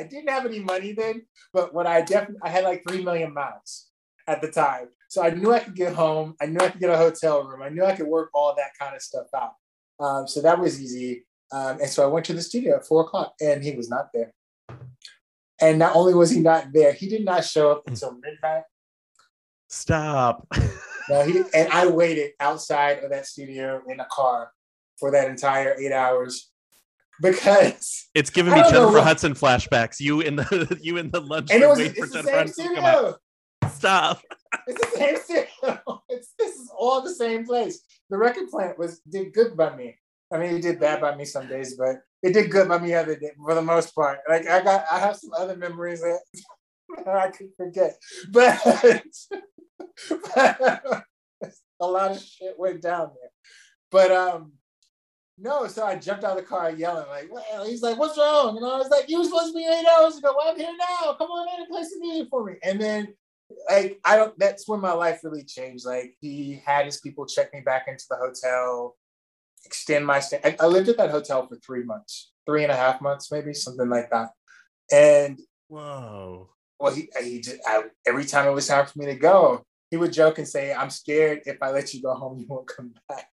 didn't 0.00 0.30
have 0.30 0.46
any 0.46 0.58
money 0.58 0.90
then, 0.94 1.26
but 1.52 1.74
what 1.74 1.86
I 1.86 2.00
definitely 2.00 2.40
I 2.42 2.48
had 2.48 2.64
like 2.64 2.82
three 2.88 3.04
million 3.04 3.32
miles 3.32 3.86
at 4.26 4.40
the 4.40 4.50
time. 4.50 4.88
So 5.08 5.22
I 5.22 5.30
knew 5.30 5.52
I 5.52 5.60
could 5.60 5.76
get 5.76 5.94
home. 5.94 6.34
I 6.40 6.46
knew 6.46 6.58
I 6.58 6.70
could 6.70 6.80
get 6.80 6.90
a 6.90 6.96
hotel 6.96 7.44
room. 7.44 7.62
I 7.62 7.68
knew 7.68 7.84
I 7.84 7.94
could 7.94 8.08
work 8.08 8.30
all 8.34 8.52
that 8.56 8.72
kind 8.80 8.96
of 8.96 9.00
stuff 9.00 9.28
out. 9.32 9.52
Um, 9.98 10.28
so 10.28 10.42
that 10.42 10.58
was 10.58 10.80
easy. 10.80 11.24
Um, 11.52 11.80
and 11.80 11.88
so 11.88 12.02
I 12.04 12.06
went 12.06 12.26
to 12.26 12.34
the 12.34 12.42
studio 12.42 12.76
at 12.76 12.86
four 12.86 13.02
o'clock 13.02 13.34
and 13.40 13.62
he 13.62 13.74
was 13.74 13.88
not 13.88 14.10
there. 14.12 14.32
And 15.60 15.78
not 15.78 15.96
only 15.96 16.12
was 16.12 16.30
he 16.30 16.40
not 16.40 16.72
there, 16.72 16.92
he 16.92 17.08
did 17.08 17.24
not 17.24 17.44
show 17.44 17.72
up 17.72 17.88
until 17.88 18.12
midnight. 18.12 18.64
Stop. 19.68 20.46
No, 21.08 21.22
he 21.22 21.40
and 21.54 21.68
I 21.72 21.86
waited 21.86 22.32
outside 22.40 23.04
of 23.04 23.10
that 23.10 23.26
studio 23.26 23.80
in 23.88 24.00
a 24.00 24.06
car 24.10 24.50
for 24.98 25.12
that 25.12 25.28
entire 25.28 25.76
eight 25.78 25.92
hours 25.92 26.50
because 27.20 28.08
It's 28.14 28.30
giving 28.30 28.52
me 28.52 28.60
don't 28.60 28.72
know 28.72 28.80
Jennifer 28.86 29.04
Hudson 29.04 29.34
flashbacks. 29.34 30.00
You 30.00 30.20
in 30.20 30.36
the 30.36 30.78
you 30.82 30.96
in 30.96 31.10
the 31.10 31.20
lunch 31.20 31.50
and 31.52 31.62
it 31.62 31.68
was 31.68 31.78
waiting 31.78 32.04
for 32.04 32.12
Jennifer 32.12 32.36
Hudson 32.36 32.68
to 32.68 32.74
come 32.74 32.84
out. 32.84 33.20
Stop. 33.72 34.22
It's 34.66 34.90
the 34.90 34.98
same 34.98 35.16
studio. 35.16 36.02
It's 36.08 36.32
this 36.38 36.54
is 36.54 36.70
all 36.76 37.02
the 37.02 37.14
same 37.14 37.44
place. 37.44 37.80
The 38.10 38.18
record 38.18 38.48
plant 38.48 38.78
was 38.78 39.00
did 39.00 39.32
good 39.32 39.56
by 39.56 39.74
me. 39.76 39.96
I 40.32 40.38
mean, 40.38 40.56
it 40.56 40.62
did 40.62 40.80
bad 40.80 41.00
by 41.00 41.14
me 41.16 41.24
some 41.24 41.46
days, 41.46 41.76
but 41.76 41.96
it 42.22 42.32
did 42.32 42.50
good 42.50 42.68
by 42.68 42.78
me 42.78 42.94
other 42.94 43.16
day 43.16 43.30
for 43.36 43.54
the 43.54 43.62
most 43.62 43.94
part. 43.94 44.18
Like 44.28 44.46
I 44.46 44.62
got, 44.62 44.84
I 44.90 44.98
have 44.98 45.16
some 45.16 45.30
other 45.36 45.56
memories 45.56 46.00
that 46.00 46.20
I 47.06 47.28
could 47.30 47.50
forget, 47.56 47.96
but, 48.30 48.58
but 50.34 51.04
a 51.80 51.86
lot 51.86 52.12
of 52.12 52.20
shit 52.20 52.58
went 52.58 52.82
down 52.82 53.10
there. 53.20 53.30
But 53.90 54.10
um, 54.10 54.52
no, 55.38 55.66
so 55.66 55.84
I 55.84 55.96
jumped 55.96 56.24
out 56.24 56.38
of 56.38 56.44
the 56.44 56.48
car 56.48 56.70
yelling 56.70 57.08
like, 57.08 57.30
well, 57.30 57.66
he's 57.66 57.82
like, 57.82 57.98
"What's 57.98 58.16
wrong?" 58.16 58.56
And 58.56 58.64
I 58.64 58.78
was 58.78 58.88
like, 58.88 59.08
"You 59.08 59.18
were 59.18 59.24
supposed 59.24 59.52
to 59.52 59.58
be 59.58 59.64
eight 59.64 59.86
hours 59.86 60.16
ago. 60.16 60.34
Well, 60.36 60.50
I'm 60.50 60.58
here 60.58 60.74
now. 60.78 61.12
Come 61.12 61.30
on 61.30 61.48
in 61.54 61.62
and 61.62 61.70
play 61.70 61.82
some 61.82 62.00
music 62.00 62.28
for 62.30 62.44
me." 62.44 62.54
And 62.62 62.80
then 62.80 63.14
like 63.68 64.00
I 64.04 64.16
don't 64.16 64.38
that's 64.38 64.68
when 64.68 64.80
my 64.80 64.92
life 64.92 65.20
really 65.22 65.44
changed. 65.44 65.86
Like 65.86 66.16
he 66.20 66.60
had 66.64 66.86
his 66.86 67.00
people 67.00 67.26
check 67.26 67.52
me 67.52 67.60
back 67.60 67.86
into 67.88 68.04
the 68.08 68.16
hotel, 68.16 68.96
extend 69.64 70.06
my 70.06 70.20
stay. 70.20 70.40
I, 70.44 70.56
I 70.60 70.66
lived 70.66 70.88
at 70.88 70.96
that 70.98 71.10
hotel 71.10 71.46
for 71.46 71.56
three 71.56 71.84
months, 71.84 72.32
three 72.46 72.62
and 72.62 72.72
a 72.72 72.76
half 72.76 73.00
months, 73.00 73.30
maybe 73.30 73.54
something 73.54 73.88
like 73.88 74.10
that. 74.10 74.30
And 74.92 75.40
Whoa. 75.68 76.50
well, 76.80 76.94
he 76.94 77.08
he 77.22 77.40
just 77.40 77.60
I, 77.66 77.84
every 78.06 78.24
time 78.24 78.46
it 78.46 78.52
was 78.52 78.66
time 78.66 78.86
for 78.86 78.98
me 78.98 79.06
to 79.06 79.16
go, 79.16 79.62
he 79.90 79.96
would 79.96 80.12
joke 80.12 80.38
and 80.38 80.48
say, 80.48 80.74
"I'm 80.74 80.90
scared 80.90 81.42
if 81.46 81.58
I 81.62 81.70
let 81.70 81.94
you 81.94 82.02
go 82.02 82.14
home, 82.14 82.38
you 82.38 82.46
won't 82.48 82.66
come 82.66 82.94
back." 83.08 83.28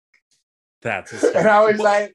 That's 0.82 1.12
And. 1.34 1.48
I 1.48 1.64
was 1.64 1.78
like, 1.78 2.14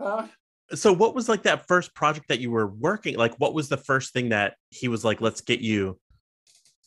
"Huh?" 0.00 0.26
so 0.74 0.92
what 0.92 1.14
was 1.14 1.28
like 1.28 1.44
that 1.44 1.66
first 1.66 1.94
project 1.94 2.28
that 2.28 2.40
you 2.40 2.50
were 2.50 2.66
working 2.66 3.16
like 3.16 3.34
what 3.36 3.54
was 3.54 3.70
the 3.70 3.76
first 3.78 4.12
thing 4.12 4.28
that 4.28 4.54
he 4.68 4.86
was 4.86 5.02
like 5.02 5.22
let's 5.22 5.40
get 5.40 5.60
you 5.60 5.98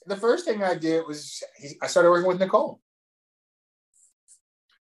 the 0.06 0.18
first 0.18 0.46
thing 0.46 0.64
I 0.64 0.76
did 0.76 1.06
was 1.08 1.42
I 1.82 1.88
started 1.88 2.10
working 2.10 2.28
with 2.28 2.40
Nicole. 2.40 2.82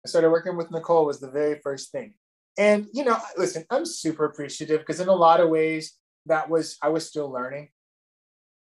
I 0.06 0.08
started 0.08 0.30
working 0.30 0.56
with 0.56 0.72
Nicole 0.72 1.06
was 1.06 1.20
the 1.20 1.32
very 1.32 1.60
first 1.64 1.92
thing. 1.92 2.14
And 2.58 2.88
you 2.94 3.04
know, 3.04 3.18
listen, 3.38 3.66
I'm 3.70 3.86
super 3.86 4.26
appreciative 4.26 4.80
because 4.80 5.00
in 5.00 5.08
a 5.08 5.14
lot 5.16 5.40
of 5.40 5.50
ways 5.50 5.98
that 6.26 6.50
was 6.50 6.78
I 6.82 6.90
was 6.90 7.08
still 7.08 7.30
learning, 7.32 7.70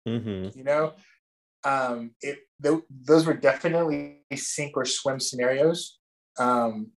Mhm. 0.07 0.55
you 0.55 0.63
know. 0.63 0.93
Um 1.63 2.15
it 2.21 2.39
th- 2.61 2.83
those 2.89 3.25
were 3.25 3.33
definitely 3.33 4.25
sink 4.35 4.75
or 4.77 4.85
swim 4.85 5.19
scenarios. 5.19 5.99
Um 6.37 6.91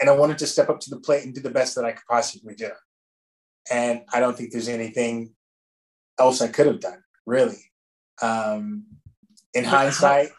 and 0.00 0.10
I 0.10 0.12
wanted 0.16 0.38
to 0.38 0.46
step 0.46 0.68
up 0.68 0.80
to 0.80 0.90
the 0.90 1.00
plate 1.00 1.24
and 1.24 1.34
do 1.34 1.40
the 1.40 1.50
best 1.50 1.74
that 1.76 1.84
I 1.84 1.92
could 1.92 2.06
possibly 2.08 2.54
do. 2.54 2.70
And 3.70 4.02
I 4.12 4.20
don't 4.20 4.36
think 4.36 4.50
there's 4.50 4.68
anything 4.68 5.34
else 6.18 6.40
I 6.42 6.48
could 6.48 6.66
have 6.66 6.80
done, 6.80 7.02
really. 7.26 7.70
Um, 8.22 8.84
in 9.54 9.64
hindsight, 9.64 10.30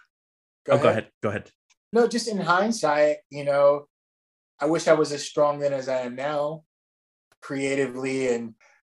oh 0.69 0.77
go 0.77 0.89
ahead 0.89 1.09
go 1.21 1.29
ahead 1.29 1.49
No, 1.93 2.07
just 2.07 2.27
in 2.27 2.37
hindsight, 2.37 3.17
you 3.29 3.45
know, 3.45 3.87
I 4.59 4.65
wish 4.65 4.87
I 4.87 4.93
was 4.93 5.11
as 5.11 5.23
strong 5.23 5.59
then 5.59 5.73
as 5.73 5.89
I 5.89 6.01
am 6.01 6.15
now, 6.15 6.63
creatively 7.41 8.33
and 8.33 8.53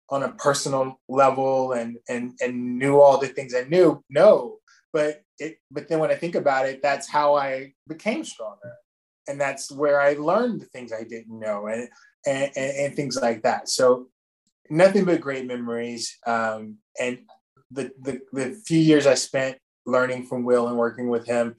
on 0.10 0.24
a 0.24 0.32
personal 0.34 1.00
level, 1.08 1.74
and 1.74 1.98
and 2.08 2.34
and 2.42 2.80
knew 2.80 3.00
all 3.00 3.18
the 3.20 3.28
things 3.28 3.54
I 3.54 3.64
knew. 3.64 4.04
No, 4.10 4.58
but 4.92 5.22
it. 5.38 5.58
But 5.72 5.88
then 5.88 6.00
when 6.00 6.12
I 6.12 6.16
think 6.16 6.36
about 6.36 6.66
it, 6.68 6.82
that's 6.82 7.08
how 7.10 7.36
I 7.36 7.74
became 7.88 8.24
stronger, 8.24 8.74
and 9.28 9.40
that's 9.40 9.72
where 9.72 10.02
I 10.02 10.14
learned 10.14 10.62
the 10.62 10.66
things 10.66 10.92
I 10.92 11.04
didn't 11.04 11.38
know, 11.40 11.68
and 11.68 11.90
and 12.26 12.52
and, 12.56 12.78
and 12.78 12.96
things 12.96 13.18
like 13.22 13.44
that. 13.44 13.70
So 13.70 14.08
nothing 14.70 15.06
but 15.06 15.22
great 15.22 15.46
memories. 15.46 16.18
Um, 16.26 16.78
and 17.00 17.20
the, 17.72 17.92
the 18.02 18.22
the 18.32 18.62
few 18.66 18.80
years 18.80 19.06
I 19.06 19.16
spent 19.16 19.58
learning 19.86 20.26
from 20.26 20.44
Will 20.44 20.68
and 20.68 20.78
working 20.78 21.10
with 21.10 21.26
him, 21.26 21.56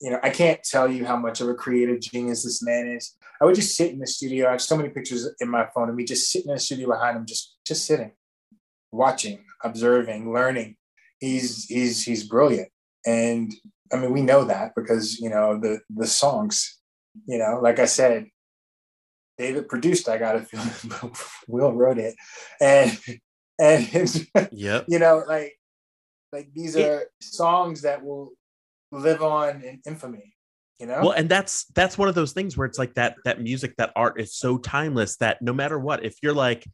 you 0.00 0.10
know, 0.10 0.20
I 0.22 0.30
can't 0.30 0.62
tell 0.62 0.90
you 0.90 1.04
how 1.04 1.16
much 1.16 1.40
of 1.40 1.48
a 1.48 1.54
creative 1.54 2.00
genius 2.00 2.44
this 2.44 2.62
man 2.62 2.88
is. 2.88 3.16
I 3.40 3.44
would 3.44 3.54
just 3.54 3.76
sit 3.76 3.92
in 3.92 3.98
the 3.98 4.06
studio. 4.06 4.48
I 4.48 4.52
have 4.52 4.62
so 4.62 4.76
many 4.76 4.88
pictures 4.88 5.28
in 5.40 5.48
my 5.48 5.66
phone 5.74 5.88
of 5.88 5.94
me 5.94 6.04
just 6.04 6.30
sitting 6.30 6.50
in 6.50 6.54
the 6.54 6.60
studio 6.60 6.88
behind 6.88 7.16
him, 7.16 7.26
just 7.26 7.56
just 7.66 7.86
sitting, 7.86 8.12
watching, 8.92 9.44
observing, 9.62 10.32
learning. 10.32 10.76
He's 11.18 11.66
he's 11.66 12.04
he's 12.04 12.24
brilliant, 12.24 12.68
and 13.06 13.52
I 13.92 13.96
mean 13.96 14.12
we 14.12 14.22
know 14.22 14.44
that 14.44 14.72
because 14.74 15.18
you 15.18 15.30
know 15.30 15.58
the 15.58 15.80
the 15.90 16.06
songs, 16.06 16.78
you 17.26 17.38
know, 17.38 17.60
like 17.62 17.78
I 17.78 17.86
said, 17.86 18.26
David 19.38 19.68
produced. 19.68 20.08
I 20.08 20.18
got 20.18 20.32
to 20.32 20.40
feel 20.40 21.12
Will 21.48 21.72
wrote 21.72 21.98
it, 21.98 22.14
and 22.60 22.98
and 23.58 24.26
yep. 24.52 24.84
you 24.88 24.98
know 24.98 25.24
like 25.26 25.58
like 26.32 26.48
these 26.54 26.76
are 26.76 27.04
songs 27.20 27.82
that 27.82 28.04
will 28.04 28.32
live 28.90 29.22
on 29.22 29.62
in 29.62 29.80
infamy 29.86 30.34
you 30.80 30.86
know? 30.86 31.00
Well 31.00 31.12
and 31.12 31.28
that's 31.28 31.66
that's 31.74 31.96
one 31.96 32.08
of 32.08 32.14
those 32.14 32.32
things 32.32 32.56
where 32.56 32.66
it's 32.66 32.78
like 32.78 32.94
that 32.94 33.16
that 33.24 33.40
music 33.40 33.76
that 33.76 33.92
art 33.94 34.20
is 34.20 34.34
so 34.34 34.58
timeless 34.58 35.16
that 35.18 35.40
no 35.40 35.52
matter 35.52 35.78
what 35.78 36.04
if 36.04 36.16
you're 36.22 36.34
like 36.34 36.64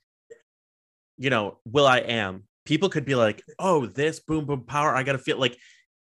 you 1.19 1.29
know 1.31 1.59
will 1.67 1.87
i 1.87 1.99
am 1.99 2.45
people 2.65 2.89
could 2.89 3.05
be 3.05 3.15
like 3.15 3.43
oh 3.59 3.87
this 3.87 4.21
boom 4.21 4.47
boom 4.47 4.65
pow 4.65 4.95
i 4.95 5.03
gotta 5.03 5.19
feel 5.19 5.39
like 5.39 5.57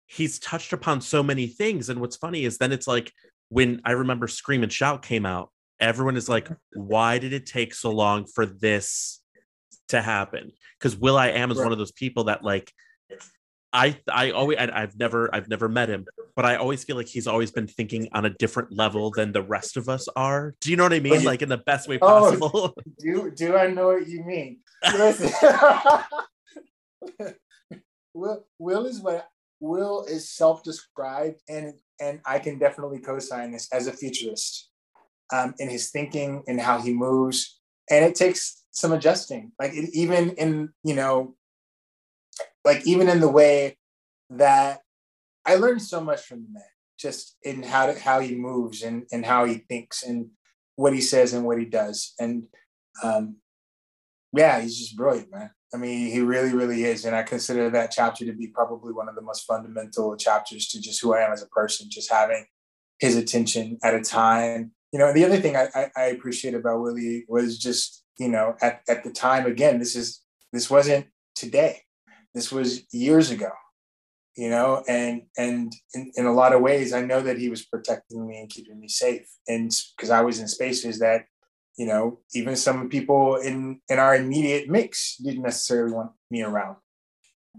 he's 0.06 0.38
touched 0.40 0.72
upon 0.72 1.00
so 1.00 1.22
many 1.22 1.46
things 1.46 1.88
and 1.88 2.00
what's 2.00 2.16
funny 2.16 2.44
is 2.44 2.58
then 2.58 2.72
it's 2.72 2.88
like 2.88 3.12
when 3.48 3.80
i 3.84 3.92
remember 3.92 4.26
scream 4.26 4.64
and 4.64 4.72
shout 4.72 5.02
came 5.02 5.24
out 5.24 5.50
everyone 5.78 6.16
is 6.16 6.28
like 6.28 6.48
why 6.74 7.18
did 7.18 7.32
it 7.32 7.46
take 7.46 7.72
so 7.72 7.90
long 7.90 8.26
for 8.26 8.44
this 8.44 9.20
to 9.88 10.00
happen 10.02 10.52
because 10.78 10.96
will 10.96 11.16
i 11.16 11.28
am 11.28 11.50
is 11.50 11.58
Right. 11.58 11.64
one 11.64 11.72
of 11.72 11.78
those 11.78 11.92
people 11.92 12.24
that 12.24 12.42
like 12.42 12.72
I 13.72 13.98
I 14.10 14.30
always 14.30 14.56
I, 14.58 14.70
I've 14.72 14.96
never 14.98 15.28
I've 15.34 15.48
never 15.48 15.68
met 15.68 15.90
him, 15.90 16.06
but 16.34 16.46
I 16.46 16.56
always 16.56 16.82
feel 16.84 16.96
like 16.96 17.08
he's 17.08 17.26
always 17.26 17.50
been 17.50 17.66
thinking 17.66 18.08
on 18.12 18.24
a 18.24 18.30
different 18.30 18.72
level 18.72 19.10
than 19.10 19.32
the 19.32 19.42
rest 19.42 19.76
of 19.76 19.88
us 19.90 20.08
are. 20.16 20.54
Do 20.62 20.70
you 20.70 20.76
know 20.76 20.84
what 20.84 20.94
I 20.94 21.00
mean? 21.00 21.24
Like 21.24 21.42
in 21.42 21.50
the 21.50 21.58
best 21.58 21.86
way 21.88 21.98
Oh. 22.00 22.06
possible. 22.08 22.74
do 22.98 23.30
do 23.32 23.56
i 23.56 23.66
know 23.66 23.88
what 23.88 24.08
you 24.08 24.24
mean 24.24 24.60
Listen. 24.94 25.30
will 28.14 28.46
will 28.58 28.86
is 28.86 29.00
what 29.00 29.28
will 29.60 30.04
is 30.08 30.30
self-described 30.30 31.40
and 31.48 31.74
and 32.00 32.20
i 32.24 32.38
can 32.38 32.58
definitely 32.58 32.98
co-sign 33.00 33.50
this 33.52 33.68
as 33.72 33.86
a 33.86 33.92
futurist 33.92 34.70
um 35.32 35.54
in 35.58 35.68
his 35.68 35.90
thinking 35.90 36.42
and 36.46 36.60
how 36.60 36.78
he 36.80 36.92
moves 36.94 37.60
and 37.90 38.04
it 38.04 38.14
takes 38.14 38.64
some 38.76 38.92
adjusting. 38.92 39.52
Like 39.58 39.72
it, 39.72 39.90
even 39.94 40.30
in 40.32 40.68
you 40.84 40.94
know 40.94 41.34
like 42.64 42.86
even 42.86 43.08
in 43.08 43.20
the 43.20 43.30
way 43.30 43.78
that 44.28 44.80
i 45.46 45.54
learned 45.54 45.80
so 45.80 46.00
much 46.00 46.22
from 46.22 46.42
the 46.42 46.48
man 46.50 46.62
just 46.98 47.36
in 47.42 47.62
how 47.62 47.86
to, 47.86 47.98
how 47.98 48.20
he 48.20 48.34
moves 48.34 48.82
and 48.82 49.06
and 49.10 49.24
how 49.24 49.44
he 49.44 49.54
thinks 49.54 50.02
and 50.02 50.28
what 50.76 50.92
he 50.92 51.00
says 51.00 51.32
and 51.32 51.44
what 51.44 51.58
he 51.58 51.64
does. 51.64 52.14
And 52.18 52.44
um 53.02 53.36
yeah 54.32 54.60
he's 54.60 54.78
just 54.78 54.96
brilliant 54.96 55.30
man. 55.30 55.50
I 55.72 55.78
mean 55.78 56.10
he 56.10 56.20
really 56.20 56.52
really 56.52 56.84
is. 56.84 57.04
And 57.06 57.16
i 57.16 57.22
consider 57.22 57.70
that 57.70 57.92
chapter 57.92 58.26
to 58.26 58.32
be 58.32 58.48
probably 58.48 58.92
one 58.92 59.08
of 59.08 59.14
the 59.14 59.22
most 59.22 59.46
fundamental 59.46 60.16
chapters 60.16 60.68
to 60.68 60.80
just 60.80 61.00
who 61.00 61.14
i 61.14 61.20
am 61.20 61.32
as 61.32 61.42
a 61.42 61.48
person 61.48 61.88
just 61.90 62.10
having 62.10 62.44
his 62.98 63.16
attention 63.16 63.78
at 63.82 63.94
a 63.94 64.00
time. 64.00 64.72
You 64.92 64.98
know 64.98 65.08
and 65.08 65.16
the 65.16 65.24
other 65.24 65.40
thing 65.40 65.56
i 65.56 65.68
i, 65.74 65.90
I 65.96 66.04
appreciate 66.06 66.54
about 66.54 66.80
willie 66.80 67.24
was 67.28 67.58
just 67.58 68.02
you 68.18 68.28
know 68.28 68.56
at, 68.62 68.82
at 68.88 69.04
the 69.04 69.10
time 69.10 69.46
again 69.46 69.78
this 69.78 69.94
is 69.96 70.22
this 70.52 70.70
wasn't 70.70 71.06
today 71.34 71.82
this 72.34 72.50
was 72.52 72.82
years 72.92 73.30
ago 73.30 73.50
you 74.36 74.50
know 74.50 74.82
and 74.88 75.22
and 75.36 75.72
in, 75.94 76.10
in 76.16 76.26
a 76.26 76.32
lot 76.32 76.52
of 76.52 76.60
ways 76.62 76.92
i 76.92 77.00
know 77.00 77.20
that 77.20 77.38
he 77.38 77.48
was 77.48 77.64
protecting 77.64 78.26
me 78.26 78.38
and 78.40 78.50
keeping 78.50 78.78
me 78.80 78.88
safe 78.88 79.26
and 79.48 79.70
because 79.96 80.10
i 80.10 80.20
was 80.20 80.40
in 80.40 80.48
spaces 80.48 80.98
that 80.98 81.24
you 81.76 81.86
know 81.86 82.18
even 82.34 82.56
some 82.56 82.88
people 82.88 83.36
in 83.36 83.80
in 83.88 83.98
our 83.98 84.14
immediate 84.16 84.68
mix 84.68 85.16
didn't 85.18 85.42
necessarily 85.42 85.92
want 85.92 86.10
me 86.30 86.42
around 86.42 86.76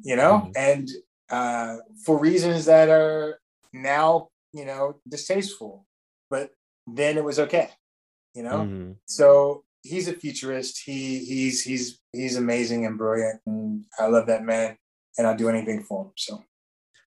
you 0.03 0.15
know 0.15 0.33
Mhm. 0.45 0.51
and 0.55 0.89
uh 1.29 1.77
for 2.03 2.17
reasons 2.17 2.65
that 2.65 2.89
are 2.89 3.39
now 3.73 4.29
you 4.53 4.65
know 4.65 4.99
distasteful 5.07 5.85
but 6.29 6.51
then 6.87 7.17
it 7.17 7.23
was 7.23 7.37
okay 7.39 7.69
you 8.33 8.43
know 8.43 8.59
Mhm. 8.65 8.95
so 9.05 9.63
he's 9.88 10.08
a 10.08 10.13
futurist 10.13 10.82
he 10.86 11.20
he's 11.25 11.63
he's 11.63 12.00
he's 12.13 12.36
amazing 12.38 12.86
and 12.86 12.98
brilliant 12.98 13.39
and 13.46 13.86
i 14.00 14.06
love 14.08 14.27
that 14.27 14.44
man 14.44 14.77
and 15.17 15.25
i'll 15.27 15.36
do 15.36 15.50
anything 15.50 15.84
for 15.84 16.06
him 16.06 16.12
so 16.15 16.44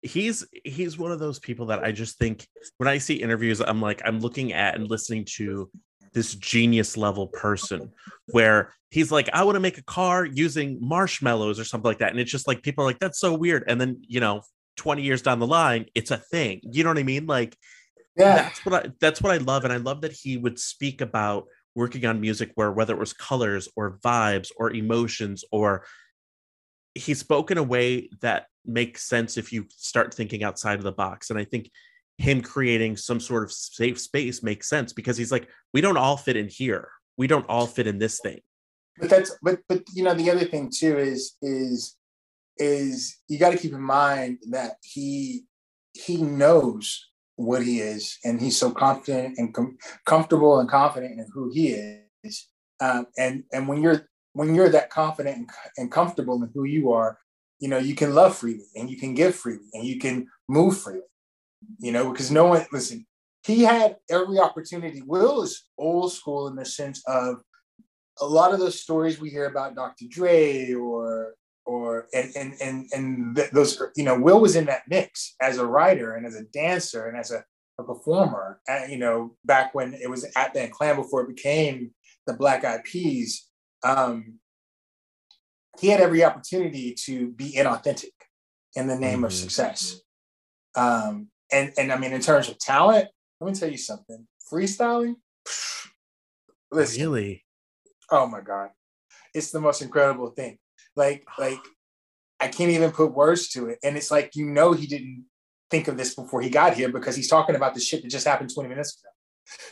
He's 0.03 0.43
he's 0.63 0.97
one 0.97 1.11
of 1.11 1.19
those 1.19 1.37
people 1.37 1.67
that 1.67 1.83
I 1.83 1.91
just 1.91 2.17
think 2.17 2.47
when 2.77 2.87
I 2.87 2.97
see 2.97 3.13
interviews, 3.21 3.61
I'm 3.61 3.79
like 3.79 4.01
I'm 4.03 4.19
looking 4.19 4.51
at 4.51 4.73
and 4.73 4.89
listening 4.89 5.25
to 5.35 5.69
this 6.11 6.33
genius 6.33 6.97
level 6.97 7.27
person 7.27 7.91
where 8.31 8.73
he's 8.89 9.11
like, 9.11 9.29
I 9.31 9.43
want 9.43 9.57
to 9.57 9.59
make 9.59 9.77
a 9.77 9.83
car 9.83 10.25
using 10.25 10.79
marshmallows 10.81 11.59
or 11.59 11.65
something 11.65 11.87
like 11.87 11.99
that. 11.99 12.09
And 12.09 12.19
it's 12.19 12.31
just 12.31 12.47
like 12.47 12.63
people 12.63 12.83
are 12.83 12.87
like, 12.87 12.97
that's 12.97 13.19
so 13.19 13.35
weird. 13.35 13.63
And 13.67 13.79
then, 13.79 14.01
you 14.07 14.19
know, 14.19 14.41
20 14.77 15.03
years 15.03 15.21
down 15.21 15.37
the 15.37 15.45
line, 15.45 15.85
it's 15.93 16.09
a 16.09 16.17
thing. 16.17 16.61
You 16.63 16.83
know 16.83 16.89
what 16.89 16.97
I 16.97 17.03
mean? 17.03 17.27
Like, 17.27 17.55
Yeah. 18.17 18.33
that's 18.37 18.65
what 18.65 18.73
I 18.73 18.91
that's 18.99 19.21
what 19.21 19.31
I 19.33 19.37
love. 19.37 19.65
And 19.65 19.71
I 19.71 19.77
love 19.77 20.01
that 20.01 20.13
he 20.13 20.35
would 20.35 20.57
speak 20.57 21.01
about 21.01 21.45
working 21.75 22.05
on 22.05 22.19
music 22.19 22.51
where 22.55 22.71
whether 22.71 22.93
it 22.93 22.99
was 22.99 23.13
colors 23.13 23.69
or 23.75 23.97
vibes 24.03 24.49
or 24.57 24.71
emotions 24.71 25.43
or 25.51 25.85
he 26.95 27.13
spoke 27.13 27.51
in 27.51 27.57
a 27.57 27.63
way 27.63 28.09
that 28.21 28.47
makes 28.65 29.03
sense 29.03 29.37
if 29.37 29.53
you 29.53 29.65
start 29.69 30.13
thinking 30.13 30.43
outside 30.43 30.77
of 30.77 30.83
the 30.83 30.91
box. 30.91 31.29
And 31.29 31.39
I 31.39 31.45
think 31.45 31.71
him 32.17 32.41
creating 32.41 32.97
some 32.97 33.19
sort 33.19 33.43
of 33.43 33.51
safe 33.51 33.99
space 33.99 34.43
makes 34.43 34.69
sense 34.69 34.93
because 34.93 35.17
he's 35.17 35.31
like, 35.31 35.47
we 35.73 35.81
don't 35.81 35.97
all 35.97 36.17
fit 36.17 36.35
in 36.35 36.47
here. 36.49 36.89
We 37.17 37.27
don't 37.27 37.45
all 37.47 37.67
fit 37.67 37.87
in 37.87 37.97
this 37.97 38.19
thing. 38.19 38.41
but 38.97 39.09
that's 39.09 39.35
but 39.41 39.59
but 39.69 39.83
you 39.93 40.03
know 40.03 40.13
the 40.13 40.29
other 40.29 40.45
thing 40.45 40.69
too 40.73 40.97
is 40.97 41.37
is 41.41 41.95
is 42.57 43.17
you 43.27 43.39
got 43.39 43.51
to 43.51 43.57
keep 43.57 43.73
in 43.73 43.81
mind 43.81 44.39
that 44.49 44.75
he 44.83 45.43
he 45.93 46.17
knows 46.17 47.10
what 47.45 47.63
he 47.63 47.79
is 47.79 48.17
and 48.23 48.41
he's 48.41 48.57
so 48.57 48.71
confident 48.71 49.37
and 49.37 49.53
com- 49.53 49.77
comfortable 50.05 50.59
and 50.59 50.69
confident 50.69 51.19
in 51.19 51.25
who 51.33 51.51
he 51.53 51.69
is 52.23 52.47
um, 52.81 53.05
and 53.17 53.43
and 53.51 53.67
when 53.67 53.81
you're 53.81 54.07
when 54.33 54.55
you're 54.55 54.69
that 54.69 54.89
confident 54.89 55.37
and, 55.37 55.49
and 55.77 55.91
comfortable 55.91 56.41
in 56.43 56.49
who 56.53 56.63
you 56.63 56.91
are 56.91 57.17
you 57.59 57.67
know 57.67 57.77
you 57.77 57.95
can 57.95 58.13
love 58.13 58.35
freely 58.35 58.65
and 58.75 58.89
you 58.89 58.97
can 58.97 59.13
give 59.13 59.35
freely 59.35 59.67
and 59.73 59.85
you 59.85 59.99
can 59.99 60.27
move 60.47 60.77
freely 60.77 61.01
you 61.79 61.91
know 61.91 62.11
because 62.11 62.31
no 62.31 62.45
one 62.45 62.65
listen 62.71 63.05
he 63.43 63.63
had 63.63 63.97
every 64.09 64.39
opportunity 64.39 65.01
will 65.01 65.41
is 65.41 65.63
old 65.77 66.11
school 66.11 66.47
in 66.47 66.55
the 66.55 66.65
sense 66.65 67.01
of 67.07 67.41
a 68.19 68.25
lot 68.25 68.53
of 68.53 68.59
those 68.59 68.79
stories 68.79 69.19
we 69.19 69.29
hear 69.29 69.45
about 69.45 69.75
Dr. 69.75 70.05
Dre 70.09 70.73
or 70.73 71.33
or 71.65 72.07
and 72.13 72.31
and 72.35 72.53
and 72.61 72.89
and 72.93 73.35
th- 73.35 73.51
those 73.51 73.81
you 73.95 74.03
know 74.03 74.17
Will 74.19 74.39
was 74.39 74.55
in 74.55 74.65
that 74.65 74.83
mix 74.87 75.35
as 75.41 75.57
a 75.57 75.65
writer 75.65 76.15
and 76.15 76.25
as 76.25 76.35
a 76.35 76.43
dancer 76.45 77.07
and 77.07 77.17
as 77.17 77.31
a, 77.31 77.43
a 77.79 77.83
performer 77.83 78.59
uh, 78.69 78.85
you 78.89 78.97
know 78.97 79.35
back 79.45 79.73
when 79.75 79.93
it 79.93 80.09
was 80.09 80.25
Atban 80.35 80.71
Klann 80.71 80.95
before 80.95 81.21
it 81.21 81.35
became 81.35 81.91
the 82.27 82.33
Black 82.33 82.63
Eyed 82.65 82.83
Peas 82.83 83.47
um, 83.83 84.39
he 85.79 85.87
had 85.87 86.01
every 86.01 86.23
opportunity 86.23 86.93
to 87.05 87.29
be 87.29 87.53
inauthentic 87.57 88.11
in 88.75 88.87
the 88.87 88.97
name 88.97 89.23
of 89.23 89.31
Mhm. 89.31 89.35
success. 89.41 90.01
Um, 90.75 91.29
and 91.51 91.71
and 91.77 91.91
I 91.91 91.97
mean 91.97 92.13
in 92.13 92.21
terms 92.21 92.49
of 92.49 92.57
talent 92.59 93.07
let 93.39 93.47
me 93.53 93.59
tell 93.59 93.69
you 93.71 93.77
something. 93.77 94.27
Freestyling? 94.51 95.15
Listen. 96.71 97.01
Really? 97.01 97.45
oh 98.11 98.27
my 98.27 98.41
god. 98.41 98.69
It's 99.33 99.51
the 99.51 99.61
most 99.61 99.81
incredible 99.81 100.31
thing 100.31 100.57
like 100.95 101.23
like 101.39 101.59
i 102.39 102.47
can't 102.47 102.71
even 102.71 102.91
put 102.91 103.13
words 103.13 103.49
to 103.49 103.67
it. 103.67 103.79
And 103.83 103.97
it's 103.97 104.11
like 104.11 104.35
you 104.35 104.45
know 104.45 104.73
he 104.73 104.87
didn't 104.87 105.25
think 105.69 105.87
of 105.87 105.97
this 105.97 106.15
before 106.15 106.41
he 106.41 106.49
got 106.49 106.73
here 106.73 106.89
because 106.89 107.15
he's 107.15 107.29
talking 107.29 107.55
about 107.55 107.73
the 107.73 107.79
shit 107.79 108.01
that 108.01 108.09
just 108.09 108.27
happened 108.27 108.53
20 108.53 108.67
minutes 108.67 108.99
ago. 108.99 109.09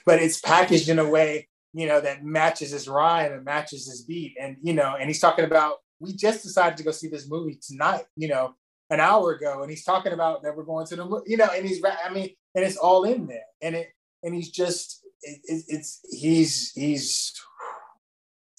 But 0.06 0.22
it's 0.22 0.40
packaged 0.40 0.90
in 0.90 1.00
a 1.00 1.10
way 1.10 1.48
you 1.74 1.88
know 1.88 2.02
that 2.02 2.24
matches 2.24 2.72
his 2.72 2.88
rhyme 2.88 3.32
and 3.34 3.44
matches 3.44 3.88
his 3.88 4.04
beat. 4.04 4.36
And 4.40 4.58
you 4.62 4.74
know 4.74 4.96
and 5.00 5.10
he's 5.10 5.20
talking 5.20 5.46
about 5.46 5.78
we 6.00 6.14
just 6.14 6.44
decided 6.44 6.78
to 6.78 6.84
go 6.84 6.92
see 6.92 7.10
this 7.10 7.30
movie 7.30 7.60
tonight 7.62 8.04
you 8.16 8.28
know 8.28 8.56
an 8.90 9.00
hour 9.00 9.34
ago. 9.34 9.62
And 9.62 9.70
he's 9.70 9.84
talking 9.84 10.14
about 10.14 10.44
that 10.44 10.56
we're 10.56 10.64
going 10.64 10.88
to 10.88 10.96
the 10.96 11.06
mo- 11.06 11.24
you 11.26 11.38
know 11.38 11.50
and 11.56 11.68
he's 11.68 11.84
i 11.84 12.12
mean 12.12 12.30
and 12.56 12.66
it's 12.66 12.78
all 12.78 13.04
in 13.04 13.28
there. 13.28 13.46
And 13.62 13.76
it 13.76 13.90
and 14.24 14.34
he's 14.34 14.50
just 14.52 15.02
it, 15.22 15.40
it, 15.44 15.64
it's 15.68 16.00
he's 16.10 16.72
he's 16.72 17.34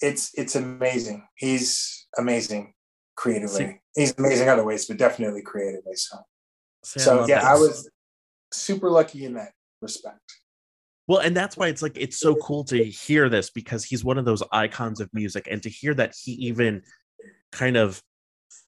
it's 0.01 0.31
it's 0.35 0.55
amazing. 0.55 1.27
He's 1.35 2.00
amazing 2.17 2.73
creatively. 3.15 3.65
See- 3.65 3.77
He's 3.93 4.17
amazing 4.17 4.47
other 4.47 4.63
ways, 4.63 4.85
but 4.85 4.97
definitely 4.97 5.41
creatively. 5.41 5.95
So, 5.95 6.17
so 6.83 7.27
yeah. 7.27 7.41
I 7.45 7.55
was 7.55 7.89
super 8.53 8.89
lucky 8.89 9.25
in 9.25 9.33
that 9.33 9.51
respect. 9.81 10.19
Well, 11.07 11.19
and 11.19 11.35
that's 11.35 11.57
why 11.57 11.67
it's 11.67 11.81
like 11.81 11.97
it's 11.97 12.19
so 12.19 12.35
cool 12.35 12.63
to 12.65 12.81
hear 12.85 13.27
this 13.27 13.49
because 13.49 13.83
he's 13.83 14.05
one 14.05 14.17
of 14.17 14.23
those 14.23 14.41
icons 14.53 15.01
of 15.01 15.09
music, 15.13 15.47
and 15.51 15.61
to 15.63 15.69
hear 15.69 15.93
that 15.95 16.15
he 16.17 16.31
even 16.33 16.83
kind 17.51 17.75
of 17.75 18.01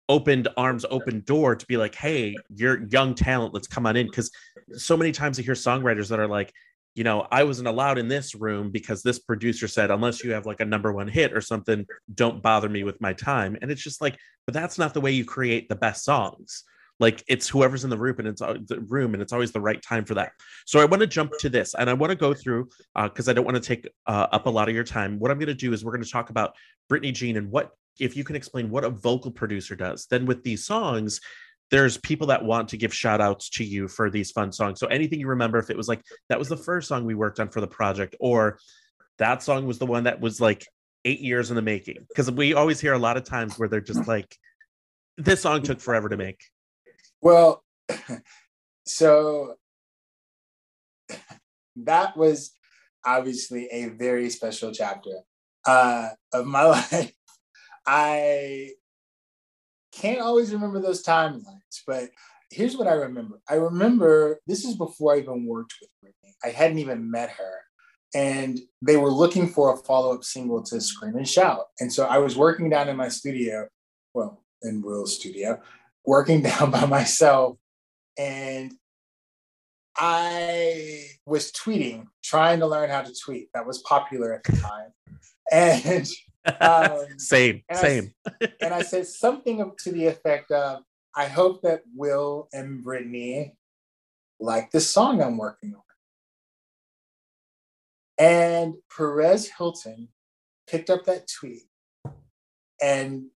opened 0.10 0.50
arms, 0.58 0.86
open 0.89 1.24
door 1.26 1.56
to 1.56 1.65
be 1.68 1.78
like, 1.78 1.96
"Hey, 1.96 2.36
you're 2.54 2.86
young 2.88 3.15
talent, 3.15 3.54
let's 3.54 3.68
come 3.68 3.86
on 3.86 3.96
in." 3.96 4.08
Because 4.08 4.30
so 4.74 4.98
many 4.98 5.13
times 5.13 5.39
I 5.39 5.44
hear 5.44 5.54
songwriters 5.54 6.10
that 6.10 6.20
are 6.20 6.28
like, 6.28 6.52
you 6.96 7.04
know, 7.04 7.28
I 7.32 7.44
wasn't 7.44 7.68
allowed 7.68 7.98
in 7.98 8.08
this 8.08 8.36
room 8.36 8.70
because 8.70 9.02
this 9.02 9.20
producer 9.20 9.68
said, 9.68 9.90
unless 9.90 10.24
you 10.24 10.32
have 10.34 10.46
like 10.46 10.60
a 10.60 10.66
number 10.66 10.94
one 10.94 11.08
hit 11.08 11.34
or 11.34 11.42
something, 11.42 11.86
don't 12.14 12.44
bother 12.44 12.70
me 12.70 12.84
with 12.84 13.02
my 13.02 13.14
time. 13.14 13.58
And 13.62 13.72
it's 13.72 13.82
just 13.82 14.02
like, 14.02 14.18
but 14.46 14.54
that's 14.54 14.78
not 14.78 14.94
the 14.94 15.02
way 15.02 15.12
you 15.12 15.26
create 15.26 15.70
the 15.70 15.76
best 15.76 16.04
songs. 16.04 16.64
Like 17.00 17.24
it's 17.28 17.50
whoever's 17.50 17.84
in 17.84 17.90
the 17.90 17.98
room 17.98 18.16
and 18.20 18.28
it's 18.28 18.42
the 18.42 18.86
room 18.88 19.14
and 19.14 19.24
it's 19.24 19.34
always 19.34 19.52
the 19.52 19.60
right 19.60 19.82
time 19.82 20.06
for 20.06 20.14
that. 20.14 20.32
So 20.66 20.80
I 20.80 20.86
want 20.86 21.02
to 21.02 21.08
jump 21.08 21.32
to 21.40 21.50
this 21.50 21.74
and 21.74 21.90
I 21.90 21.94
want 21.94 22.12
to 22.12 22.16
go 22.16 22.34
through 22.34 22.70
because 22.96 23.28
I 23.28 23.34
don't 23.34 23.46
want 23.46 23.56
to 23.56 23.62
take 23.62 23.90
uh, 24.06 24.28
up 24.32 24.46
a 24.46 24.50
lot 24.50 24.70
of 24.70 24.76
your 24.76 24.84
time. 24.84 25.18
What 25.18 25.32
I'm 25.32 25.40
going 25.40 25.48
to 25.48 25.56
do 25.56 25.74
is 25.74 25.84
we're 25.84 25.92
going 25.92 26.04
to 26.04 26.10
talk 26.10 26.30
about 26.30 26.56
Britney 26.92 27.14
Jean 27.14 27.38
and 27.38 27.50
what 27.50 27.72
if 28.00 28.16
you 28.16 28.24
can 28.24 28.36
explain 28.36 28.70
what 28.70 28.84
a 28.84 28.90
vocal 28.90 29.32
producer 29.32 29.76
does. 29.76 30.06
Then 30.06 30.26
with 30.26 30.44
these 30.44 30.66
songs, 30.66 31.20
there's 31.74 31.98
people 31.98 32.28
that 32.28 32.46
want 32.46 32.70
to 32.70 32.78
give 32.78 32.94
shout 32.94 33.20
outs 33.20 33.50
to 33.50 33.64
you 33.64 33.88
for 33.88 34.12
these 34.12 34.30
fun 34.30 34.52
songs. 34.52 34.80
So 34.80 34.86
anything 34.86 35.20
you 35.20 35.28
remember, 35.28 35.58
if 35.58 35.72
it 35.72 35.76
was 35.76 35.88
like 35.88 36.04
that 36.30 36.38
was 36.38 36.48
the 36.48 36.56
first 36.56 36.88
song 36.88 37.04
we 37.04 37.16
worked 37.16 37.40
on 37.40 37.50
for 37.50 37.62
the 37.62 37.68
project, 37.68 38.16
or 38.20 38.60
that 39.18 39.42
song 39.42 39.66
was 39.66 39.80
the 39.80 39.88
one 39.88 40.04
that 40.04 40.22
was 40.22 40.40
like 40.40 40.68
eight 41.04 41.20
years 41.20 41.50
in 41.50 41.56
the 41.56 41.64
making. 41.64 42.06
Because 42.10 42.30
we 42.30 42.54
always 42.54 42.80
hear 42.80 42.94
a 42.94 43.00
lot 43.00 43.18
of 43.18 43.24
times 43.24 43.58
where 43.58 43.68
they're 43.68 43.82
just 43.82 44.08
like, 44.08 44.38
this 45.18 45.42
song 45.42 45.64
took 45.64 45.80
forever 45.80 46.10
to 46.10 46.16
make. 46.16 46.44
Well, 47.22 47.64
so 48.86 49.56
that 51.78 52.16
was 52.16 52.52
obviously 53.04 53.66
a 53.72 53.88
very 53.88 54.30
special 54.30 54.72
chapter 54.72 55.22
uh, 55.66 56.10
of 56.34 56.46
my 56.46 56.64
life. 56.92 57.14
I 57.88 58.74
can't 59.94 60.22
always 60.22 60.54
remember 60.54 60.80
those 60.80 61.04
timelines, 61.04 61.82
but 61.86 62.10
here's 62.50 62.78
what 62.78 62.88
I 62.88 62.94
remember. 62.94 63.40
I 63.50 63.56
remember 63.56 64.40
this 64.48 64.66
is 64.66 64.76
before 64.76 65.16
I 65.16 65.20
even 65.20 65.46
worked 65.46 65.76
with 65.82 65.90
Britney. 66.04 66.34
I 66.44 66.50
hadn't 66.50 66.80
even 66.80 67.10
met 67.10 67.30
her. 67.32 67.54
And 68.16 68.60
they 68.82 68.98
were 68.98 69.10
looking 69.10 69.48
for 69.48 69.74
a 69.74 69.78
follow 69.78 70.14
up 70.14 70.24
single 70.24 70.62
to 70.64 70.80
Scream 70.80 71.16
and 71.16 71.28
Shout. 71.28 71.66
And 71.80 71.92
so 71.92 72.06
I 72.06 72.20
was 72.20 72.38
working 72.38 72.70
down 72.70 72.90
in 72.90 72.96
my 72.96 73.08
studio, 73.08 73.68
well, 74.14 74.44
in 74.62 74.82
Will's 74.82 75.16
studio, 75.16 75.60
working 76.06 76.42
down 76.44 76.70
by 76.70 76.86
myself. 76.86 77.58
And 78.18 78.74
I 79.98 81.06
was 81.26 81.52
tweeting, 81.52 82.06
trying 82.24 82.60
to 82.60 82.68
learn 82.68 82.90
how 82.90 83.02
to 83.02 83.14
tweet. 83.14 83.50
That 83.54 83.66
was 83.66 83.80
popular 83.80 84.34
at 84.34 84.44
the 84.44 84.58
time. 84.58 84.92
And 85.52 86.08
um, 86.60 87.06
same, 87.18 87.64
and 87.70 87.78
I- 87.78 87.82
same. 87.82 88.14
and 88.62 88.74
I 88.74 88.82
said 88.82 89.08
something 89.08 89.72
to 89.80 89.92
the 89.92 90.08
effect 90.08 90.52
of, 90.52 90.84
I 91.16 91.26
hope 91.28 91.62
that 91.62 91.82
Will 91.96 92.50
and 92.54 92.84
Britney 92.84 93.54
like 94.40 94.72
this 94.72 94.90
song 94.90 95.22
I'm 95.22 95.38
working 95.38 95.76
on. 95.76 95.82
And 98.18 98.76
Perez 98.96 99.50
Hilton 99.58 100.10
picked 100.68 100.90
up 100.90 101.06
that 101.06 101.28
tweet 101.28 101.64
and 102.82 103.28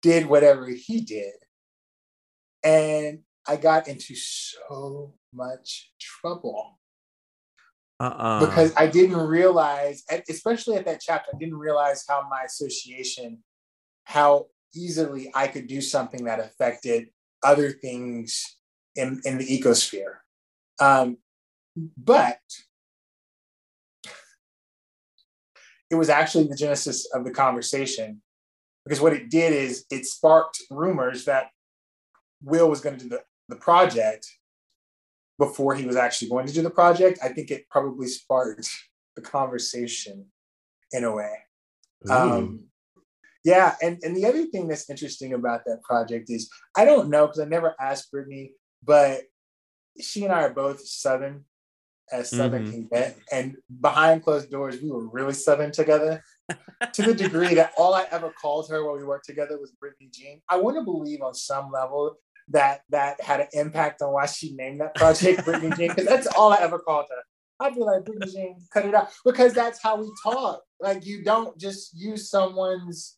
did 0.00 0.26
whatever 0.26 0.68
he 0.68 1.00
did. 1.00 1.34
And 2.64 3.20
I 3.46 3.56
got 3.56 3.88
into 3.88 4.14
so 4.14 5.14
much 5.32 5.92
trouble 6.00 6.78
Uh-uh. 8.02 8.46
because 8.46 8.72
I 8.76 8.88
didn't 8.88 9.16
realize, 9.16 10.04
especially 10.28 10.76
at 10.76 10.86
that 10.86 11.00
chapter, 11.00 11.30
I 11.32 11.38
didn't 11.38 11.56
realize 11.56 12.04
how 12.08 12.26
my 12.28 12.42
association, 12.44 13.38
how 14.04 14.46
easily 14.74 15.30
I 15.34 15.46
could 15.46 15.68
do 15.68 15.80
something 15.80 16.24
that 16.24 16.40
affected 16.40 17.10
other 17.44 17.70
things 17.70 18.56
in, 18.96 19.20
in 19.24 19.38
the 19.38 19.46
ecosphere. 19.46 20.16
Um, 20.80 21.18
but 21.96 22.40
it 25.88 25.94
was 25.94 26.08
actually 26.08 26.48
the 26.48 26.56
genesis 26.56 27.08
of 27.14 27.24
the 27.24 27.30
conversation 27.30 28.20
because 28.84 29.00
what 29.00 29.12
it 29.12 29.30
did 29.30 29.52
is 29.52 29.84
it 29.90 30.06
sparked 30.06 30.60
rumors 30.70 31.24
that 31.26 31.50
Will 32.42 32.68
was 32.68 32.80
going 32.80 32.96
to 32.96 33.04
do 33.04 33.10
the, 33.10 33.20
the 33.48 33.56
project 33.56 34.26
before 35.42 35.74
he 35.74 35.84
was 35.84 35.96
actually 35.96 36.28
going 36.28 36.46
to 36.46 36.52
do 36.52 36.62
the 36.62 36.70
project. 36.70 37.18
I 37.20 37.28
think 37.28 37.50
it 37.50 37.68
probably 37.68 38.06
sparked 38.06 38.70
the 39.16 39.22
conversation 39.22 40.26
in 40.92 41.02
a 41.02 41.12
way. 41.12 41.34
Um, 42.08 42.68
yeah, 43.44 43.74
and, 43.82 43.98
and 44.04 44.16
the 44.16 44.24
other 44.24 44.44
thing 44.46 44.68
that's 44.68 44.88
interesting 44.88 45.32
about 45.32 45.64
that 45.64 45.82
project 45.82 46.30
is 46.30 46.48
I 46.76 46.84
don't 46.84 47.10
know 47.10 47.26
because 47.26 47.40
I 47.40 47.46
never 47.46 47.74
asked 47.80 48.12
Britney, 48.12 48.52
but 48.84 49.22
she 50.00 50.22
and 50.22 50.32
I 50.32 50.42
are 50.42 50.54
both 50.54 50.86
Southern, 50.86 51.44
as 52.12 52.30
Southern 52.30 52.64
Mhm. 52.64 52.70
can 52.70 52.82
get, 52.86 53.18
and 53.32 53.56
behind 53.80 54.22
closed 54.22 54.48
doors 54.48 54.80
we 54.80 54.92
were 54.92 55.08
really 55.08 55.34
Southern 55.34 55.72
together 55.72 56.22
to 56.92 57.02
the 57.02 57.14
degree 57.14 57.54
that 57.54 57.72
all 57.76 57.94
I 57.94 58.06
ever 58.12 58.32
called 58.40 58.68
her 58.70 58.84
while 58.84 58.96
we 58.96 59.04
worked 59.04 59.26
together 59.26 59.58
was 59.58 59.72
Britney 59.82 60.08
Jean. 60.12 60.40
I 60.48 60.56
want 60.58 60.76
to 60.76 60.84
believe 60.84 61.20
on 61.20 61.34
some 61.34 61.72
level 61.72 62.16
that 62.48 62.82
that 62.90 63.20
had 63.20 63.40
an 63.40 63.46
impact 63.52 64.02
on 64.02 64.12
why 64.12 64.26
she 64.26 64.54
named 64.54 64.80
that 64.80 64.94
project 64.94 65.40
Britney 65.46 65.76
Jean 65.76 65.88
because 65.88 66.06
that's 66.06 66.26
all 66.28 66.52
I 66.52 66.58
ever 66.60 66.78
called 66.78 67.06
her. 67.10 67.22
I'd 67.64 67.74
be 67.74 67.80
like 67.80 68.02
Britney 68.02 68.32
Jean, 68.32 68.56
cut 68.72 68.84
it 68.86 68.94
out 68.94 69.10
because 69.24 69.52
that's 69.54 69.80
how 69.82 69.96
we 69.96 70.10
talk. 70.22 70.62
Like 70.80 71.06
you 71.06 71.22
don't 71.24 71.56
just 71.58 71.96
use 71.96 72.28
someone's. 72.30 73.16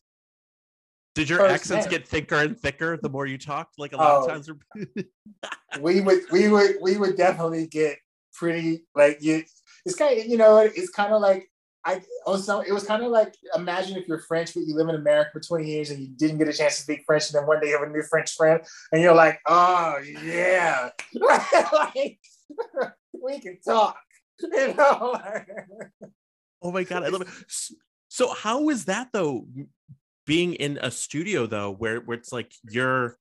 Did 1.15 1.29
your 1.29 1.45
accents 1.45 1.85
name. 1.85 1.91
get 1.91 2.07
thicker 2.07 2.35
and 2.35 2.59
thicker 2.59 2.97
the 2.97 3.09
more 3.09 3.25
you 3.25 3.37
talked? 3.37 3.79
Like 3.79 3.93
a 3.93 3.97
lot 3.97 4.21
Oh. 4.21 4.25
of 4.25 4.29
times. 4.29 4.49
we 5.79 6.01
would 6.01 6.21
we 6.31 6.49
would 6.49 6.75
we 6.81 6.97
would 6.97 7.15
definitely 7.17 7.67
get 7.67 7.97
pretty 8.33 8.83
like 8.95 9.21
you. 9.21 9.43
It's 9.85 9.95
kind 9.95 10.19
of 10.19 10.25
you 10.25 10.37
know 10.37 10.57
it's 10.57 10.89
kind 10.89 11.13
of 11.13 11.21
like 11.21 11.47
I 11.85 12.01
also 12.25 12.61
it 12.61 12.71
was 12.71 12.83
kind 12.83 13.03
of 13.03 13.11
like 13.11 13.35
imagine 13.55 13.97
if 13.97 14.07
you're 14.07 14.19
French 14.19 14.53
but 14.53 14.63
you 14.65 14.75
live 14.75 14.89
in 14.89 14.95
America 14.95 15.31
for 15.33 15.39
20 15.39 15.65
years 15.69 15.91
and 15.91 15.99
you 15.99 16.07
didn't 16.07 16.39
get 16.39 16.47
a 16.47 16.53
chance 16.53 16.77
to 16.77 16.81
speak 16.81 17.03
French 17.05 17.29
and 17.29 17.39
then 17.39 17.47
one 17.47 17.59
day 17.59 17.69
you 17.69 17.77
have 17.77 17.87
a 17.87 17.91
new 17.91 18.01
French 18.03 18.33
friend 18.35 18.61
and 18.91 19.01
you're 19.01 19.13
like 19.13 19.39
oh 19.45 19.99
yeah 20.23 20.89
like 21.13 22.19
we 23.23 23.39
can 23.39 23.59
talk 23.63 23.97
you 24.41 24.73
know 24.73 25.15
Oh 26.65 26.71
my 26.71 26.83
god, 26.83 27.03
I 27.03 27.09
love 27.09 27.21
it. 27.21 27.27
So 28.07 28.33
how 28.33 28.69
is 28.69 28.85
that 28.85 29.09
though? 29.13 29.47
Being 30.25 30.55
in 30.55 30.79
a 30.81 30.89
studio 30.89 31.45
though, 31.45 31.69
where 31.69 31.99
where 31.99 32.17
it's 32.17 32.31
like 32.31 32.51
you're 32.63 33.17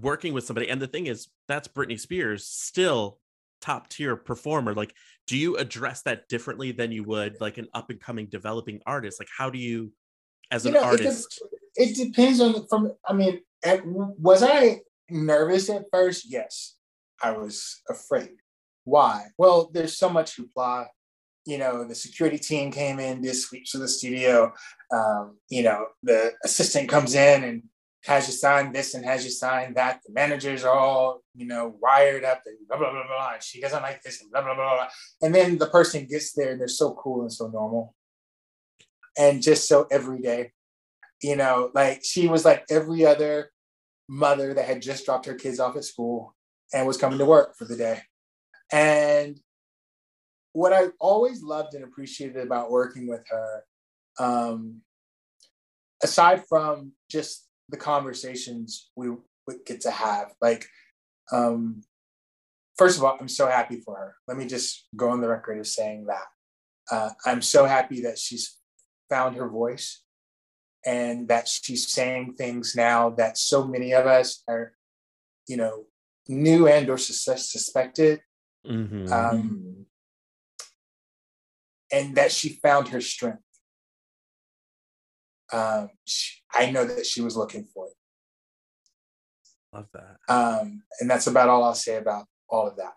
working 0.00 0.32
with 0.34 0.44
somebody, 0.44 0.68
and 0.68 0.82
the 0.82 0.88
thing 0.88 1.06
is, 1.06 1.28
that's 1.46 1.68
Britney 1.68 1.98
Spears, 1.98 2.44
still 2.44 3.20
top 3.66 3.88
tier 3.88 4.16
performer. 4.16 4.74
Like, 4.74 4.94
do 5.26 5.36
you 5.36 5.56
address 5.56 6.02
that 6.02 6.28
differently 6.28 6.72
than 6.72 6.92
you 6.92 7.04
would 7.04 7.40
like 7.40 7.58
an 7.58 7.68
up 7.74 7.90
and 7.90 8.00
coming 8.00 8.26
developing 8.26 8.80
artist? 8.86 9.20
Like, 9.20 9.28
how 9.36 9.50
do 9.50 9.58
you, 9.58 9.92
as 10.50 10.64
You 10.64 10.70
an 10.70 10.74
know, 10.74 10.80
it 10.80 10.84
artist? 10.84 11.40
it 11.76 11.94
depends 11.94 12.40
on 12.40 12.66
from 12.68 12.92
i 13.06 13.12
mean 13.12 13.40
at, 13.64 13.80
was 13.86 14.42
i 14.42 14.80
nervous 15.10 15.70
at 15.70 15.84
first 15.92 16.24
yes 16.28 16.76
i 17.22 17.30
was 17.30 17.82
afraid 17.88 18.30
why 18.84 19.26
well 19.38 19.70
there's 19.72 19.96
so 19.96 20.08
much 20.08 20.36
hoopla 20.36 20.86
you 21.44 21.58
know 21.58 21.84
the 21.84 21.94
security 21.94 22.38
team 22.38 22.72
came 22.72 22.98
in 22.98 23.20
did 23.20 23.34
sweeps 23.34 23.74
of 23.74 23.80
the 23.80 23.88
studio 23.88 24.52
um, 24.92 25.36
you 25.48 25.62
know 25.62 25.86
the 26.02 26.32
assistant 26.44 26.88
comes 26.88 27.14
in 27.14 27.44
and 27.44 27.62
has 28.06 28.26
you 28.28 28.32
sign 28.32 28.72
this 28.72 28.94
and 28.94 29.04
has 29.04 29.24
you 29.24 29.30
sign 29.30 29.74
that. 29.74 30.00
The 30.06 30.12
managers 30.12 30.64
are 30.64 30.76
all 30.76 31.22
you 31.34 31.46
know 31.46 31.76
wired 31.80 32.24
up. 32.24 32.42
And 32.46 32.56
blah 32.68 32.78
blah 32.78 32.90
blah 32.90 33.06
blah 33.06 33.32
and 33.34 33.42
she 33.42 33.60
doesn't 33.60 33.82
like 33.82 34.02
this 34.02 34.20
and 34.22 34.30
blah 34.30 34.42
blah 34.42 34.54
blah, 34.54 34.76
blah. 34.76 34.88
and 35.22 35.34
then 35.34 35.58
the 35.58 35.66
person 35.66 36.06
gets 36.06 36.32
there. 36.32 36.52
And 36.52 36.60
they're 36.60 36.68
so 36.68 36.94
cool 36.94 37.22
and 37.22 37.32
so 37.32 37.48
normal. 37.48 37.94
And 39.18 39.42
just 39.42 39.68
so 39.68 39.86
everyday. 39.90 40.52
You 41.22 41.36
know, 41.36 41.70
like 41.74 42.02
she 42.04 42.28
was 42.28 42.44
like 42.44 42.64
every 42.70 43.06
other 43.06 43.50
mother 44.08 44.54
that 44.54 44.66
had 44.66 44.82
just 44.82 45.04
dropped 45.04 45.26
her 45.26 45.34
kids 45.34 45.58
off 45.58 45.76
at 45.76 45.84
school 45.84 46.34
and 46.72 46.86
was 46.86 46.96
coming 46.96 47.18
to 47.18 47.24
work 47.24 47.56
for 47.56 47.64
the 47.64 47.76
day. 47.76 48.00
And 48.72 49.38
what 50.52 50.72
I 50.72 50.88
always 51.00 51.42
loved 51.42 51.74
and 51.74 51.84
appreciated 51.84 52.38
about 52.38 52.70
working 52.70 53.08
with 53.08 53.24
her, 53.28 53.64
um, 54.18 54.80
aside 56.02 56.44
from 56.48 56.92
just 57.10 57.45
the 57.68 57.76
conversations 57.76 58.90
we 58.96 59.10
would 59.46 59.64
get 59.64 59.80
to 59.82 59.90
have, 59.90 60.32
like, 60.40 60.66
um, 61.32 61.82
first 62.78 62.98
of 62.98 63.04
all, 63.04 63.16
I'm 63.20 63.28
so 63.28 63.46
happy 63.48 63.80
for 63.80 63.96
her. 63.96 64.16
Let 64.28 64.36
me 64.36 64.46
just 64.46 64.86
go 64.94 65.10
on 65.10 65.20
the 65.20 65.28
record 65.28 65.58
of 65.58 65.66
saying 65.66 66.06
that. 66.06 66.24
Uh, 66.90 67.10
I'm 67.24 67.42
so 67.42 67.64
happy 67.64 68.02
that 68.02 68.18
she's 68.18 68.58
found 69.10 69.36
her 69.36 69.48
voice 69.48 70.02
and 70.84 71.26
that 71.28 71.48
she's 71.48 71.88
saying 71.92 72.34
things 72.34 72.74
now 72.76 73.10
that 73.10 73.36
so 73.38 73.66
many 73.66 73.92
of 73.92 74.06
us 74.06 74.42
are, 74.48 74.72
you 75.48 75.56
know, 75.56 75.86
knew 76.28 76.68
and 76.68 76.88
or 76.88 76.98
sus- 76.98 77.50
suspected, 77.50 78.20
Mhm. 78.64 79.10
um, 79.10 79.86
and 81.90 82.16
that 82.16 82.30
she 82.32 82.48
found 82.50 82.88
her 82.88 83.00
strength. 83.00 83.42
Um, 85.52 85.90
she, 86.04 86.40
I 86.52 86.70
know 86.70 86.84
that 86.84 87.06
she 87.06 87.20
was 87.20 87.36
looking 87.36 87.64
for 87.72 87.86
it, 87.86 87.92
Love 89.72 89.86
that. 89.94 90.16
um, 90.28 90.82
and 91.00 91.08
that's 91.10 91.26
about 91.26 91.48
all 91.48 91.62
I'll 91.64 91.74
say 91.74 91.96
about 91.96 92.26
all 92.48 92.66
of 92.66 92.76
that. 92.76 92.94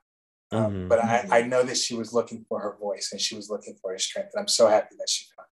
Um, 0.51 0.71
Mhm. 0.73 0.89
But 0.89 0.99
I, 1.03 1.27
I 1.31 1.41
know 1.43 1.61
that 1.63 1.77
she 1.77 1.93
was 1.95 2.11
looking 2.11 2.43
for 2.49 2.59
her 2.59 2.75
voice 2.79 3.09
and 3.11 3.21
she 3.21 3.35
was 3.35 3.49
looking 3.49 3.75
for 3.81 3.91
her 3.91 3.99
strength, 3.99 4.31
and 4.33 4.41
I'm 4.41 4.47
so 4.47 4.67
happy 4.67 4.95
that 4.97 5.09
she 5.09 5.25
found. 5.37 5.47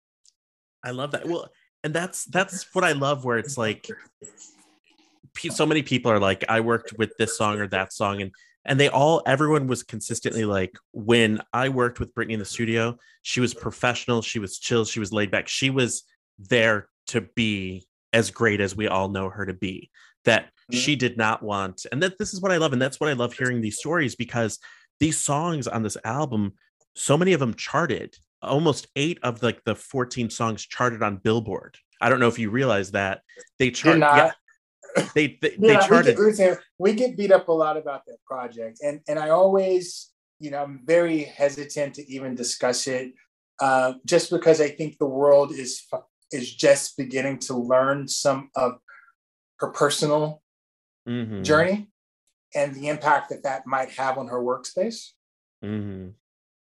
I 0.85 0.91
love 0.91 1.11
that. 1.13 1.27
Well, 1.27 1.49
and 1.83 1.93
that's 1.93 2.25
that's 2.27 2.73
what 2.75 2.85
I 2.85 2.93
love 2.93 3.25
where 3.25 3.39
it's 3.39 3.59
like 3.59 3.89
so 5.51 5.67
many 5.67 5.83
people 5.83 6.13
are 6.13 6.21
like 6.21 6.45
I 6.49 6.61
worked 6.61 6.93
with 6.97 7.11
this 7.19 7.37
song 7.37 7.59
or 7.59 7.67
that 7.69 7.93
song 7.93 8.23
and 8.23 8.31
and 8.65 8.79
they 8.79 8.89
all 8.89 9.23
everyone 9.27 9.67
was 9.67 9.83
consistently 9.83 10.45
like 10.45 10.79
when 10.93 11.41
I 11.53 11.69
worked 11.71 12.01
with 12.01 12.15
britney 12.15 12.33
in 12.33 12.39
the 12.39 12.45
studio, 12.45 12.97
she 13.23 13.41
was 13.41 13.53
professional, 13.53 14.23
she 14.23 14.39
was 14.39 14.59
chill, 14.59 14.85
she 14.85 15.01
was 15.01 15.13
laid 15.13 15.31
back. 15.31 15.49
She 15.49 15.71
was 15.71 16.05
there 16.39 16.89
to 17.09 17.23
be 17.35 17.87
as 18.13 18.31
great 18.31 18.61
as 18.61 18.77
we 18.77 18.87
all 18.89 19.09
know 19.09 19.29
her 19.29 19.47
to 19.47 19.55
be. 19.55 19.91
That 20.25 20.51
Mhm. 20.73 20.77
she 20.77 20.97
did 20.97 21.19
not 21.19 21.43
want 21.43 21.85
and 21.93 22.03
that 22.03 22.17
this 22.19 22.33
is 22.33 22.41
what 22.41 22.51
I 22.51 22.57
love 22.57 22.73
and 22.73 22.81
that's 22.81 22.99
what 22.99 23.11
I 23.11 23.13
love 23.13 23.35
hearing 23.35 23.61
these 23.61 23.79
stories 23.79 24.15
because 24.17 24.59
these 25.01 25.19
songs 25.19 25.69
on 25.69 25.83
this 25.83 25.99
album 26.05 26.55
so 26.97 27.19
many 27.19 27.33
of 27.35 27.41
them 27.41 27.53
charted 27.55 28.17
almost 28.41 28.87
eight 28.97 29.19
of 29.23 29.43
like 29.43 29.63
the 29.65 29.75
14 29.75 30.31
songs 30.31 30.65
charted 30.65 31.03
on 31.03 31.17
billboard 31.17 31.77
i 32.01 32.09
don't 32.09 32.21
know 32.21 32.29
if 32.29 32.39
you 32.39 32.51
realize 32.51 32.93
that 32.93 33.21
they 33.59 33.71
charted 33.71 34.01
yeah, 34.01 34.31
they 35.15 35.39
they, 35.43 35.57
they 35.59 35.73
yeah, 35.73 35.81
we 35.81 35.87
charted 35.87 36.17
get, 36.17 36.25
we 36.25 36.33
get- 36.33 36.59
we 36.79 36.93
get 36.95 37.17
beat 37.17 37.33
up 37.33 37.49
a 37.49 37.53
lot 37.53 37.77
about 37.77 38.07
that 38.07 38.19
project, 38.25 38.79
and 38.83 39.01
and 39.09 39.19
I 39.19 39.31
always, 39.31 40.11
you 40.39 40.51
know, 40.51 40.63
I'm 40.63 40.81
very 40.85 41.25
hesitant 41.25 41.95
to 41.97 42.11
even 42.11 42.35
discuss 42.35 42.87
it, 42.87 43.13
uh, 43.61 43.95
just 44.05 44.31
because 44.31 44.61
I 44.61 44.69
think 44.69 44.99
the 44.99 45.07
world 45.07 45.53
is 45.53 45.81
fu- 45.81 45.99
is 46.35 46.53
just 46.53 46.97
beginning 46.97 47.39
to 47.39 47.55
learn 47.57 48.09
some 48.09 48.51
of 48.57 48.79
her 49.61 49.69
personal 49.69 50.43
Mhm, 51.09 51.45
journey 51.45 51.89
and 52.55 52.75
the 52.75 52.89
impact 52.89 53.31
that 53.31 53.45
that 53.45 53.67
might 53.67 53.91
have 53.91 54.19
on 54.19 54.29
her 54.29 54.43
workspace. 54.43 55.13
mhm. 55.63 56.15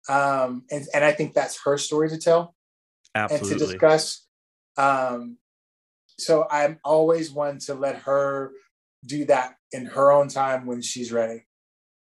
Um, 0.10 0.66
and 0.72 0.88
and 0.94 1.06
I 1.06 1.12
think 1.12 1.34
that's 1.34 1.64
her 1.64 1.78
story 1.78 2.10
to 2.10 2.18
tell. 2.18 2.56
and 3.16 3.30
to 3.30 3.58
discuss. 3.58 4.26
Um, 4.78 5.38
so 6.18 6.48
I'm 6.50 6.80
always 6.84 7.32
one 7.32 7.60
to 7.60 7.74
let 7.74 7.98
her 8.04 8.52
do 9.06 9.26
that 9.26 9.56
in 9.72 9.86
her 9.86 10.12
own 10.12 10.28
time 10.28 10.66
when 10.66 10.82
she's 10.82 11.12
ready. 11.12 11.46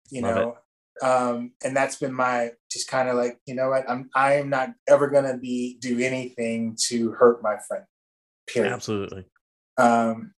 You 0.10 0.22
Love 0.22 0.36
know, 0.36 0.58
um, 1.02 1.52
and 1.64 1.76
that's 1.76 1.98
been 1.98 2.14
my 2.14 2.52
just 2.72 2.88
kind 2.88 3.10
of 3.10 3.16
like 3.16 3.40
you 3.46 3.56
know 3.56 3.70
what 3.70 3.90
I'm 3.90 4.10
I 4.16 4.36
am 4.36 4.50
not 4.50 4.70
ever 4.88 5.10
gonna 5.10 5.38
be 5.38 5.78
do 5.80 6.00
anything 6.00 6.78
to 6.88 7.12
hurt 7.12 7.42
my 7.42 7.58
friend. 7.68 7.86
Period. 8.48 8.74
absolutely 8.74 9.26
Um, 9.78 10.34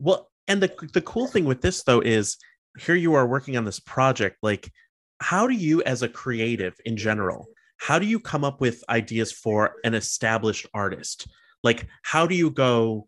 well 0.00 0.30
and 0.46 0.62
the 0.62 0.72
the 0.94 1.02
cool 1.02 1.26
thing 1.26 1.44
with 1.44 1.60
this 1.60 1.82
though 1.84 2.00
is 2.00 2.38
here 2.78 2.94
you 2.94 3.14
are 3.14 3.26
working 3.26 3.56
on 3.56 3.64
this 3.64 3.80
project 3.80 4.38
like 4.42 4.70
how 5.20 5.46
do 5.46 5.54
you 5.54 5.82
as 5.82 6.02
a 6.02 6.08
creative 6.08 6.74
in 6.84 6.96
general 6.96 7.46
how 7.78 7.98
do 7.98 8.06
you 8.06 8.18
come 8.18 8.44
up 8.44 8.60
with 8.60 8.82
ideas 8.88 9.30
for 9.30 9.74
an 9.84 9.94
established 9.94 10.66
artist 10.74 11.28
like 11.62 11.86
how 12.02 12.26
do 12.26 12.34
you 12.34 12.50
go 12.50 13.06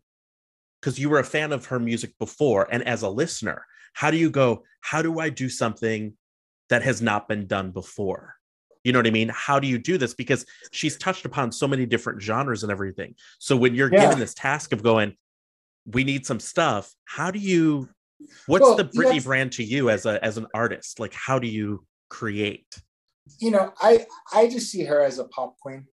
because 0.79 0.99
you 0.99 1.09
were 1.09 1.19
a 1.19 1.23
fan 1.23 1.51
of 1.51 1.65
her 1.65 1.79
music 1.79 2.13
before 2.19 2.67
and 2.71 2.83
as 2.87 3.01
a 3.01 3.09
listener 3.09 3.65
how 3.93 4.11
do 4.11 4.17
you 4.17 4.29
go 4.29 4.63
how 4.81 5.01
do 5.01 5.19
i 5.19 5.29
do 5.29 5.47
something 5.49 6.13
that 6.69 6.81
has 6.83 7.01
not 7.01 7.27
been 7.27 7.47
done 7.47 7.71
before? 7.71 8.35
You 8.83 8.91
know 8.93 8.99
what 8.99 9.07
i 9.07 9.11
mean? 9.11 9.29
How 9.33 9.59
do 9.59 9.67
you 9.67 9.77
do 9.77 9.97
this? 9.97 10.13
Because 10.13 10.45
she's 10.71 10.97
touched 10.97 11.25
upon 11.25 11.51
so 11.51 11.67
many 11.67 11.85
different 11.85 12.21
genres 12.21 12.63
and 12.63 12.71
everything. 12.71 13.15
So 13.39 13.55
when 13.57 13.75
you're 13.75 13.91
Yeah. 13.93 14.01
given 14.05 14.19
this 14.19 14.33
task 14.33 14.71
of 14.73 14.81
going 14.83 15.15
we 15.85 16.03
need 16.03 16.25
some 16.25 16.39
stuff 16.39 16.93
how 17.05 17.31
do 17.31 17.39
you 17.39 17.89
what's 18.45 18.61
Well, 18.61 18.75
the 18.77 18.85
britney 18.85 19.03
that's- 19.03 19.23
brand 19.25 19.51
to 19.53 19.63
you 19.63 19.89
as 19.89 20.05
a 20.05 20.23
as 20.23 20.37
an 20.37 20.47
artist? 20.53 20.99
Like 20.99 21.13
how 21.13 21.39
do 21.39 21.47
you 21.47 21.85
create? 22.09 22.79
You 23.39 23.51
know, 23.51 23.73
I 23.81 24.05
I 24.33 24.47
just 24.47 24.71
see 24.71 24.83
her 24.85 25.01
as 25.01 25.19
a 25.19 25.25
pop 25.25 25.57
queen. 25.59 25.87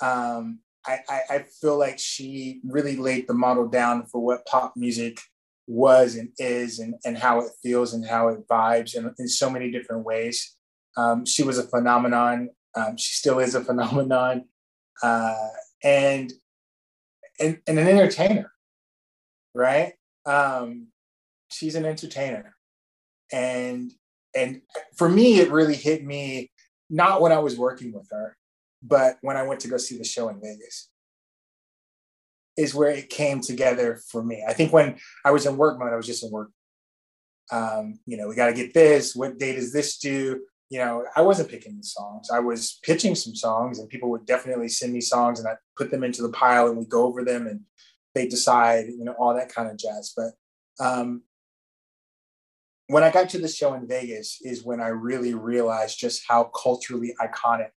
Um, 0.00 0.60
I, 0.86 0.98
I 1.08 1.20
I 1.30 1.38
feel 1.60 1.78
like 1.78 1.98
she 1.98 2.60
really 2.64 2.96
laid 2.96 3.26
the 3.28 3.34
model 3.34 3.68
down 3.68 4.06
for 4.06 4.20
what 4.24 4.44
pop 4.46 4.74
music 4.76 5.18
was 5.66 6.16
and 6.16 6.30
is, 6.38 6.78
and 6.78 6.94
and 7.04 7.16
how 7.16 7.40
it 7.40 7.50
feels 7.62 7.94
and 7.94 8.06
how 8.06 8.28
it 8.28 8.46
vibes, 8.48 8.94
in, 8.94 9.12
in 9.18 9.28
so 9.28 9.50
many 9.50 9.70
different 9.70 10.04
ways. 10.04 10.56
Um, 10.96 11.24
she 11.24 11.42
was 11.42 11.58
a 11.58 11.66
phenomenon. 11.66 12.50
Um, 12.74 12.96
she 12.96 13.14
still 13.14 13.38
is 13.38 13.54
a 13.54 13.64
phenomenon, 13.64 14.44
uh, 15.02 15.48
and 15.82 16.32
and 17.40 17.60
and 17.66 17.78
an 17.78 17.88
entertainer, 17.88 18.52
right? 19.54 19.94
Um, 20.26 20.88
she's 21.50 21.74
an 21.74 21.84
entertainer, 21.84 22.56
and 23.32 23.92
and 24.34 24.62
for 24.96 25.08
me, 25.08 25.40
it 25.40 25.50
really 25.50 25.76
hit 25.76 26.04
me 26.04 26.50
not 26.90 27.20
when 27.20 27.32
I 27.32 27.38
was 27.38 27.58
working 27.58 27.92
with 27.92 28.08
her, 28.10 28.36
but 28.82 29.16
when 29.22 29.36
I 29.36 29.42
went 29.42 29.60
to 29.60 29.68
go 29.68 29.76
see 29.78 29.96
the 29.96 30.04
show 30.04 30.28
in 30.28 30.40
Vegas. 30.40 30.90
Is 32.56 32.74
where 32.74 32.90
it 32.90 33.08
came 33.08 33.40
together 33.40 34.00
for 34.10 34.22
me. 34.22 34.44
I 34.46 34.52
think 34.52 34.72
when 34.72 34.96
I 35.24 35.30
was 35.30 35.46
in 35.46 35.56
work 35.56 35.78
mode, 35.78 35.92
I 35.92 35.96
was 35.96 36.06
just 36.06 36.24
in 36.24 36.30
work. 36.30 36.50
Um, 37.50 37.98
you 38.06 38.16
know, 38.16 38.28
we 38.28 38.34
got 38.34 38.46
to 38.46 38.54
get 38.54 38.74
this. 38.74 39.16
What 39.16 39.38
day 39.38 39.54
does 39.54 39.72
this 39.72 39.98
do? 39.98 40.40
You 40.70 40.78
know, 40.78 41.04
I 41.14 41.22
wasn't 41.22 41.50
picking 41.50 41.76
the 41.76 41.84
songs. 41.84 42.30
I 42.30 42.38
was 42.38 42.78
pitching 42.82 43.14
some 43.14 43.34
songs, 43.34 43.78
and 43.78 43.88
people 43.88 44.10
would 44.10 44.26
definitely 44.26 44.68
send 44.68 44.92
me 44.92 45.00
songs, 45.00 45.38
and 45.38 45.48
I 45.48 45.56
put 45.76 45.90
them 45.90 46.04
into 46.04 46.22
the 46.22 46.30
pile, 46.30 46.68
and 46.68 46.78
we 46.78 46.86
go 46.86 47.04
over 47.04 47.24
them, 47.24 47.46
and 47.46 47.60
they 48.14 48.26
decide, 48.26 48.86
you 48.86 49.04
know, 49.04 49.12
all 49.12 49.34
that 49.34 49.52
kind 49.52 49.70
of 49.70 49.76
jazz. 49.76 50.14
But 50.16 50.32
um, 50.80 51.22
when 52.86 53.02
I 53.02 53.10
got 53.10 53.28
to 53.30 53.38
the 53.38 53.48
show 53.48 53.74
in 53.74 53.86
Vegas, 53.86 54.38
is 54.42 54.64
when 54.64 54.80
I 54.80 54.88
really 54.88 55.34
realized 55.34 55.98
just 55.98 56.24
how 56.26 56.44
culturally 56.44 57.14
iconic 57.20 57.70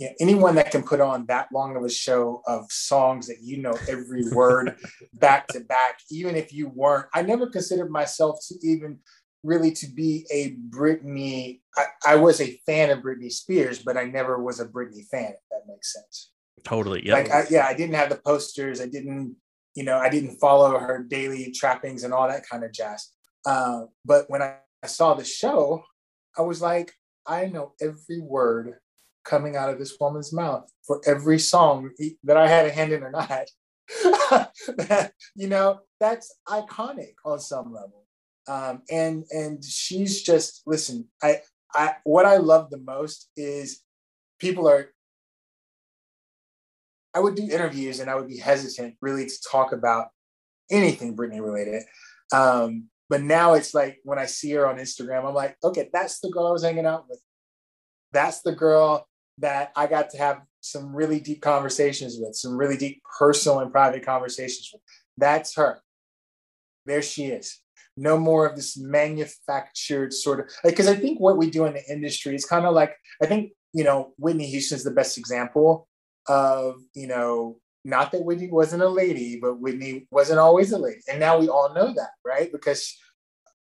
you 0.00 0.06
know, 0.06 0.14
anyone 0.18 0.54
that 0.54 0.70
can 0.70 0.82
put 0.82 1.00
on 1.00 1.26
that 1.26 1.48
long 1.52 1.76
of 1.76 1.84
a 1.84 1.90
show 1.90 2.42
of 2.46 2.64
songs 2.72 3.26
that 3.26 3.36
you 3.42 3.58
know 3.58 3.76
every 3.86 4.24
word 4.30 4.74
back 5.12 5.46
to 5.48 5.60
back, 5.60 6.00
even 6.10 6.36
if 6.36 6.54
you 6.54 6.70
weren't, 6.70 7.06
I 7.14 7.20
never 7.20 7.46
considered 7.46 7.90
myself 7.90 8.38
to 8.48 8.54
even 8.62 8.98
really 9.44 9.72
to 9.72 9.86
be 9.86 10.26
a 10.32 10.56
Britney. 10.74 11.60
I, 11.76 11.84
I 12.06 12.16
was 12.16 12.40
a 12.40 12.58
fan 12.64 12.88
of 12.88 13.00
Britney 13.00 13.30
Spears, 13.30 13.80
but 13.80 13.98
I 13.98 14.04
never 14.04 14.42
was 14.42 14.58
a 14.58 14.66
Britney 14.66 15.06
fan, 15.06 15.32
if 15.32 15.40
that 15.50 15.68
makes 15.68 15.92
sense. 15.92 16.32
Totally. 16.64 17.06
Yeah. 17.06 17.14
Like, 17.14 17.30
I, 17.30 17.44
yeah, 17.50 17.66
I 17.66 17.74
didn't 17.74 17.94
have 17.94 18.08
the 18.08 18.20
posters. 18.24 18.80
I 18.80 18.86
didn't, 18.86 19.36
you 19.74 19.84
know, 19.84 19.98
I 19.98 20.08
didn't 20.08 20.38
follow 20.38 20.78
her 20.78 21.04
daily 21.08 21.52
trappings 21.52 22.04
and 22.04 22.14
all 22.14 22.26
that 22.26 22.48
kind 22.50 22.64
of 22.64 22.72
jazz. 22.72 23.10
Uh, 23.44 23.82
but 24.06 24.24
when 24.28 24.40
I, 24.40 24.56
I 24.82 24.86
saw 24.86 25.12
the 25.12 25.24
show, 25.24 25.82
I 26.38 26.42
was 26.42 26.62
like, 26.62 26.92
I 27.26 27.46
know 27.46 27.74
every 27.82 28.20
word 28.20 28.76
coming 29.30 29.56
out 29.56 29.70
of 29.70 29.78
this 29.78 29.96
woman's 30.00 30.32
mouth 30.32 30.68
for 30.84 31.00
every 31.06 31.38
song 31.38 31.90
that 32.24 32.36
I 32.36 32.48
had 32.48 32.66
a 32.66 32.70
hand 32.70 32.92
in 32.92 33.04
or 33.04 33.12
not. 33.12 33.46
that, 34.76 35.12
you 35.36 35.46
know, 35.46 35.80
that's 36.00 36.34
iconic 36.48 37.14
on 37.24 37.38
some 37.38 37.72
level. 37.72 38.06
Um, 38.48 38.82
and 38.90 39.24
and 39.30 39.64
she's 39.64 40.22
just 40.22 40.62
listen. 40.66 41.08
I 41.22 41.40
I 41.72 41.94
what 42.02 42.26
I 42.26 42.38
love 42.38 42.70
the 42.70 42.78
most 42.78 43.30
is 43.36 43.80
people 44.40 44.68
are. 44.68 44.88
I 47.14 47.20
would 47.20 47.34
do 47.34 47.42
interviews 47.42 48.00
and 48.00 48.08
I 48.08 48.14
would 48.14 48.28
be 48.28 48.38
hesitant 48.38 48.94
really 49.00 49.26
to 49.26 49.34
talk 49.50 49.72
about 49.72 50.08
anything 50.70 51.16
Britney 51.16 51.40
related. 51.40 51.82
Um, 52.32 52.88
but 53.08 53.22
now 53.22 53.54
it's 53.54 53.74
like 53.74 53.98
when 54.04 54.20
I 54.20 54.26
see 54.26 54.52
her 54.52 54.68
on 54.68 54.78
Instagram, 54.78 55.26
I'm 55.26 55.34
like, 55.34 55.56
okay, 55.64 55.90
that's 55.92 56.20
the 56.20 56.30
girl 56.30 56.46
I 56.46 56.52
was 56.52 56.62
hanging 56.62 56.86
out 56.86 57.06
with. 57.08 57.20
That's 58.12 58.42
the 58.42 58.52
girl 58.52 59.08
that 59.40 59.72
I 59.76 59.86
got 59.86 60.10
to 60.10 60.18
have 60.18 60.42
some 60.60 60.94
really 60.94 61.20
deep 61.20 61.40
conversations 61.40 62.16
with, 62.18 62.34
some 62.36 62.56
really 62.56 62.76
deep 62.76 63.02
personal 63.18 63.60
and 63.60 63.72
private 63.72 64.04
conversations 64.04 64.70
with. 64.72 64.82
That's 65.16 65.56
her. 65.56 65.80
There 66.86 67.02
she 67.02 67.26
is. 67.26 67.58
No 67.96 68.18
more 68.18 68.46
of 68.46 68.56
this 68.56 68.78
manufactured 68.78 70.12
sort 70.12 70.40
of 70.40 70.46
because 70.64 70.88
I 70.88 70.94
think 70.94 71.20
what 71.20 71.36
we 71.36 71.50
do 71.50 71.66
in 71.66 71.74
the 71.74 71.82
industry 71.90 72.34
is 72.34 72.44
kind 72.44 72.64
of 72.64 72.74
like 72.74 72.94
I 73.22 73.26
think 73.26 73.52
you 73.74 73.84
know 73.84 74.14
Whitney 74.16 74.46
Houston's 74.46 74.84
the 74.84 74.90
best 74.90 75.18
example 75.18 75.88
of 76.28 76.76
you 76.94 77.06
know 77.06 77.58
not 77.84 78.12
that 78.12 78.24
Whitney 78.24 78.50
wasn't 78.50 78.82
a 78.82 78.88
lady, 78.88 79.38
but 79.40 79.60
Whitney 79.60 80.06
wasn't 80.10 80.38
always 80.38 80.72
a 80.72 80.78
lady, 80.78 81.00
and 81.10 81.18
now 81.18 81.38
we 81.38 81.48
all 81.48 81.74
know 81.74 81.92
that, 81.94 82.10
right? 82.24 82.50
Because 82.52 82.96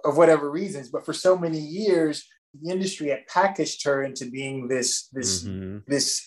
of 0.04 0.16
whatever 0.16 0.50
reasons. 0.50 0.90
But 0.90 1.04
for 1.04 1.12
so 1.12 1.37
many 1.37 1.59
years, 1.59 2.24
the 2.55 2.71
industry 2.71 3.09
had 3.09 3.27
packaged 3.27 3.85
her 3.85 4.03
into 4.03 4.31
being 4.31 4.69
this 4.69 5.09
this 5.13 5.45
mm-hmm. 5.45 5.79
this 5.87 6.27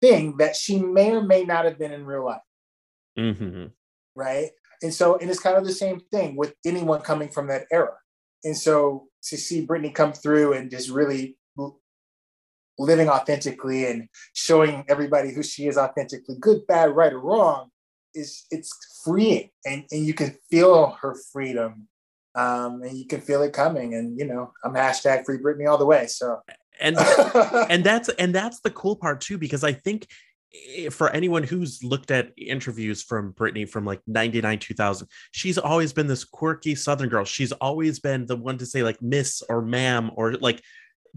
thing 0.00 0.36
that 0.38 0.56
she 0.56 0.78
may 0.78 1.10
or 1.10 1.22
may 1.22 1.44
not 1.44 1.64
have 1.64 1.78
been 1.78 1.92
in 1.92 2.06
real 2.06 2.24
life 2.24 2.40
mm-hmm. 3.18 3.66
right 4.14 4.50
and 4.82 4.92
so 4.92 5.16
and 5.18 5.30
it's 5.30 5.40
kind 5.40 5.56
of 5.56 5.64
the 5.64 5.72
same 5.72 6.00
thing 6.12 6.36
with 6.36 6.54
anyone 6.64 7.00
coming 7.00 7.28
from 7.28 7.46
that 7.48 7.66
era 7.70 7.94
and 8.44 8.56
so 8.56 9.06
to 9.22 9.36
see 9.36 9.66
Britney 9.66 9.94
come 9.94 10.12
through 10.12 10.54
and 10.54 10.70
just 10.70 10.88
really 10.88 11.36
living 12.78 13.10
authentically 13.10 13.84
and 13.86 14.08
showing 14.32 14.84
everybody 14.88 15.32
who 15.32 15.42
she 15.42 15.66
is 15.66 15.76
authentically 15.76 16.36
good 16.40 16.66
bad 16.66 16.96
right 16.96 17.12
or 17.12 17.20
wrong 17.20 17.68
is 18.14 18.46
it's 18.50 18.72
freeing 19.04 19.50
and, 19.66 19.84
and 19.90 20.04
you 20.06 20.14
can 20.14 20.34
feel 20.50 20.96
her 21.00 21.14
freedom 21.32 21.86
um, 22.34 22.82
and 22.82 22.96
you 22.96 23.06
can 23.06 23.20
feel 23.20 23.42
it 23.42 23.52
coming. 23.52 23.94
And 23.94 24.18
you 24.18 24.26
know, 24.26 24.52
I'm 24.64 24.74
hashtag 24.74 25.24
free 25.24 25.38
Britney 25.38 25.68
all 25.68 25.78
the 25.78 25.86
way. 25.86 26.06
So 26.06 26.40
and 26.80 26.96
and 27.70 27.84
that's 27.84 28.08
and 28.10 28.34
that's 28.34 28.60
the 28.60 28.70
cool 28.70 28.96
part 28.96 29.20
too, 29.20 29.38
because 29.38 29.64
I 29.64 29.72
think 29.72 30.06
eh, 30.76 30.88
for 30.88 31.10
anyone 31.10 31.42
who's 31.42 31.82
looked 31.82 32.10
at 32.10 32.32
interviews 32.36 33.02
from 33.02 33.32
Britney 33.34 33.68
from 33.68 33.84
like 33.84 34.00
99 34.06 34.58
2000 34.58 35.08
she's 35.32 35.58
always 35.58 35.92
been 35.92 36.06
this 36.06 36.24
quirky 36.24 36.74
southern 36.74 37.08
girl 37.08 37.24
she's 37.24 37.52
always 37.52 37.98
been 38.00 38.26
the 38.26 38.36
one 38.36 38.58
to 38.58 38.66
say 38.66 38.82
like 38.82 39.00
miss 39.02 39.42
or 39.48 39.62
ma'am 39.62 40.10
or 40.14 40.34
like 40.34 40.62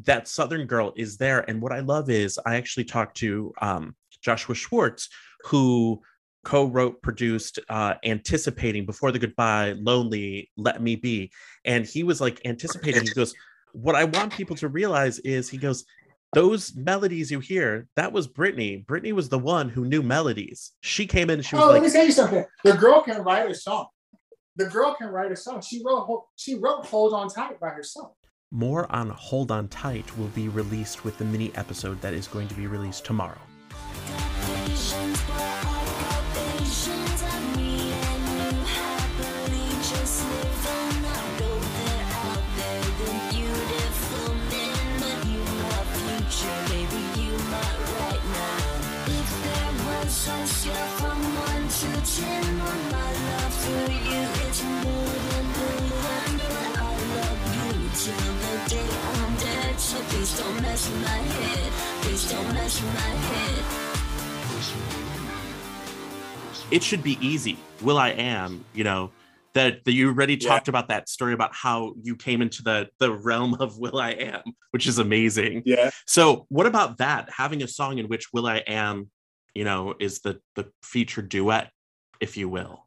that 0.06 0.28
southern 0.28 0.66
girl 0.66 0.92
is 0.96 1.18
there 1.18 1.48
and 1.50 1.62
what 1.62 1.72
i 1.72 1.80
love 1.80 2.10
is 2.10 2.40
i 2.46 2.56
actually 2.56 2.84
talked 2.84 3.18
to 3.18 3.54
um, 3.62 3.96
joshua 4.22 4.56
schwartz 4.56 5.10
who 5.46 6.02
co-wrote 6.44 7.02
produced 7.02 7.60
uh 7.70 7.94
anticipating 8.04 8.86
before 8.86 9.12
the 9.12 9.20
goodbye 9.20 9.74
lonely 9.78 10.50
let 10.58 10.82
me 10.82 10.96
be. 10.96 11.32
And 11.66 11.86
he 11.86 12.04
was 12.04 12.20
like 12.20 12.42
anticipating 12.46 13.04
he 13.04 13.14
goes 13.14 13.34
what 13.74 13.96
i 13.96 14.04
want 14.04 14.32
people 14.32 14.56
to 14.56 14.68
realize 14.68 15.18
is 15.20 15.50
he 15.50 15.58
goes 15.58 15.84
those 16.34 16.76
melodies 16.76 17.32
you 17.32 17.40
hear 17.40 17.88
that 17.96 18.12
was 18.12 18.28
Britney. 18.28 18.84
Britney 18.86 19.14
was 19.14 19.30
the 19.30 19.38
one 19.38 19.70
who 19.70 19.86
knew 19.86 20.02
melodies. 20.02 20.72
She 20.82 21.06
came 21.06 21.30
in 21.30 21.40
and 21.40 21.46
she 21.46 21.56
was 21.56 21.64
oh, 21.64 21.68
like 21.68 21.82
let 21.82 21.84
me 21.84 21.92
tell 21.92 22.06
you 22.06 22.12
something. 22.12 22.46
The 22.64 22.74
girl 22.74 23.02
can 23.02 23.24
write 23.24 23.50
a 23.50 23.56
song. 23.56 23.88
The 24.56 24.66
girl 24.66 24.96
can 24.96 25.10
write 25.10 25.32
a 25.32 25.36
song. 25.36 25.62
She 25.62 25.82
wrote 25.86 26.26
she 26.36 26.56
wrote 26.56 26.86
hold 26.86 27.14
on 27.14 27.30
tight 27.30 27.60
by 27.60 27.70
herself. 27.70 28.14
More 28.52 28.92
on 28.92 29.10
hold 29.10 29.52
on 29.52 29.68
tight 29.68 30.18
will 30.18 30.28
be 30.28 30.48
released 30.48 31.04
with 31.04 31.18
the 31.18 31.26
mini 31.26 31.52
episode 31.56 32.02
that 32.02 32.14
is 32.14 32.28
going 32.28 32.48
to 32.48 32.56
be 32.56 32.68
released 32.68 33.06
tomorrow 33.06 33.42
Please 60.14 60.40
don't 60.40 60.62
mess 60.62 60.90
with 60.90 61.02
my 61.02 61.10
head. 61.10 61.72
Please 62.04 62.32
don't 62.32 62.54
mess 62.54 62.82
with 62.82 62.94
my 62.94 63.00
head. 63.02 63.64
It 66.72 66.84
should 66.84 67.02
be 67.02 67.18
easy. 67.20 67.58
Will 67.82 67.98
I 67.98 68.10
am, 68.10 68.64
you 68.74 68.84
know, 68.84 69.10
that, 69.54 69.84
that 69.86 69.92
you 69.92 70.10
already 70.10 70.36
yeah. 70.36 70.48
talked 70.48 70.68
about 70.68 70.90
that 70.90 71.10
story 71.10 71.34
about 71.34 71.56
how 71.56 71.96
you 72.04 72.16
came 72.16 72.44
into 72.44 72.62
the 72.62 72.90
the 73.00 73.12
realm 73.12 73.56
of 73.60 73.80
Will 73.80 73.98
I 74.00 74.12
Am, 74.12 74.44
which 74.70 74.86
is 74.86 75.00
amazing. 75.00 75.64
Yeah. 75.66 75.90
So 76.06 76.46
what 76.50 76.68
about 76.68 77.00
that? 77.00 77.30
Having 77.36 77.64
a 77.64 77.68
song 77.68 77.98
in 77.98 78.08
which 78.08 78.32
Will 78.32 78.46
I 78.46 78.58
Am, 78.68 79.10
you 79.56 79.64
know, 79.64 79.96
is 80.00 80.20
the 80.20 80.40
the 80.56 80.72
featured 80.84 81.28
duet, 81.28 81.72
if 82.20 82.38
you 82.38 82.48
will. 82.48 82.86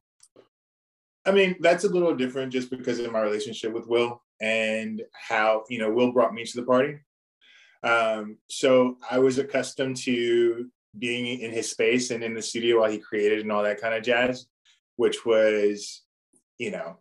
I 1.26 1.32
mean, 1.32 1.56
that's 1.58 1.82
a 1.82 1.88
little 1.88 2.14
different 2.14 2.52
just 2.52 2.70
because 2.70 3.00
of 3.00 3.10
my 3.10 3.20
relationship 3.20 3.72
with 3.72 3.88
Will 3.88 4.22
and 4.40 5.02
how, 5.12 5.64
you 5.68 5.80
know, 5.80 5.90
Will 5.90 6.12
brought 6.12 6.32
me 6.32 6.44
to 6.44 6.60
the 6.60 6.64
party. 6.64 7.00
Um, 7.82 8.38
so 8.48 8.96
I 9.10 9.18
was 9.18 9.38
accustomed 9.38 9.96
to 9.98 10.70
being 10.98 11.40
in 11.40 11.50
his 11.52 11.70
space 11.70 12.10
and 12.10 12.24
in 12.24 12.34
the 12.34 12.42
studio 12.42 12.80
while 12.80 12.90
he 12.90 12.98
created 12.98 13.40
and 13.40 13.52
all 13.52 13.62
that 13.62 13.80
kind 13.80 13.94
of 13.94 14.02
jazz, 14.02 14.46
which 14.96 15.26
was, 15.26 16.02
you 16.58 16.70
know, 16.70 16.98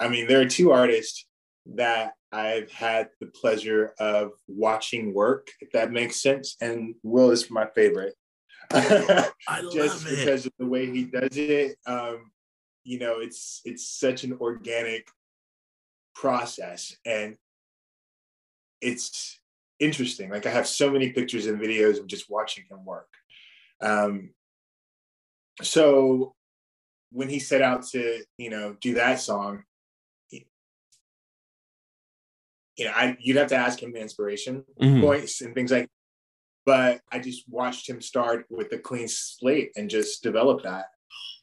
I 0.00 0.08
mean, 0.08 0.26
there 0.26 0.40
are 0.40 0.46
two 0.46 0.72
artists 0.72 1.26
that 1.74 2.12
I've 2.32 2.72
had 2.72 3.10
the 3.20 3.26
pleasure 3.26 3.94
of 4.00 4.32
watching 4.48 5.14
work, 5.14 5.48
if 5.60 5.70
that 5.72 5.92
makes 5.92 6.20
sense. 6.20 6.56
And 6.60 6.94
Will 7.02 7.30
is 7.30 7.50
my 7.50 7.66
favorite. 7.74 8.14
Just 9.72 10.06
because 10.06 10.46
of 10.46 10.52
the 10.58 10.66
way 10.66 10.86
he 10.86 11.04
does 11.04 11.36
it. 11.36 11.76
Um, 11.86 12.32
you 12.84 12.98
know, 12.98 13.20
it's 13.20 13.60
it's 13.64 13.86
such 13.86 14.24
an 14.24 14.38
organic 14.40 15.06
process 16.14 16.96
and 17.06 17.36
it's 18.80 19.38
interesting. 19.82 20.30
Like 20.30 20.46
I 20.46 20.50
have 20.50 20.66
so 20.66 20.90
many 20.90 21.10
pictures 21.10 21.46
and 21.46 21.60
videos 21.60 21.98
of 21.98 22.06
just 22.06 22.30
watching 22.30 22.64
him 22.70 22.84
work. 22.84 23.08
Um, 23.80 24.30
so 25.60 26.34
when 27.10 27.28
he 27.28 27.40
set 27.40 27.60
out 27.60 27.84
to, 27.88 28.22
you 28.38 28.48
know, 28.48 28.76
do 28.80 28.94
that 28.94 29.20
song, 29.20 29.64
you 32.78 32.86
know, 32.86 32.92
I 32.92 33.16
you'd 33.20 33.36
have 33.36 33.48
to 33.48 33.56
ask 33.56 33.82
him 33.82 33.92
the 33.92 34.00
inspiration 34.00 34.64
mm-hmm. 34.80 35.02
points 35.02 35.42
and 35.42 35.54
things 35.54 35.70
like. 35.70 35.88
But 36.64 37.00
I 37.10 37.18
just 37.18 37.42
watched 37.48 37.88
him 37.88 38.00
start 38.00 38.46
with 38.48 38.72
a 38.72 38.78
clean 38.78 39.08
slate 39.08 39.72
and 39.76 39.90
just 39.90 40.22
develop 40.22 40.62
that. 40.62 40.86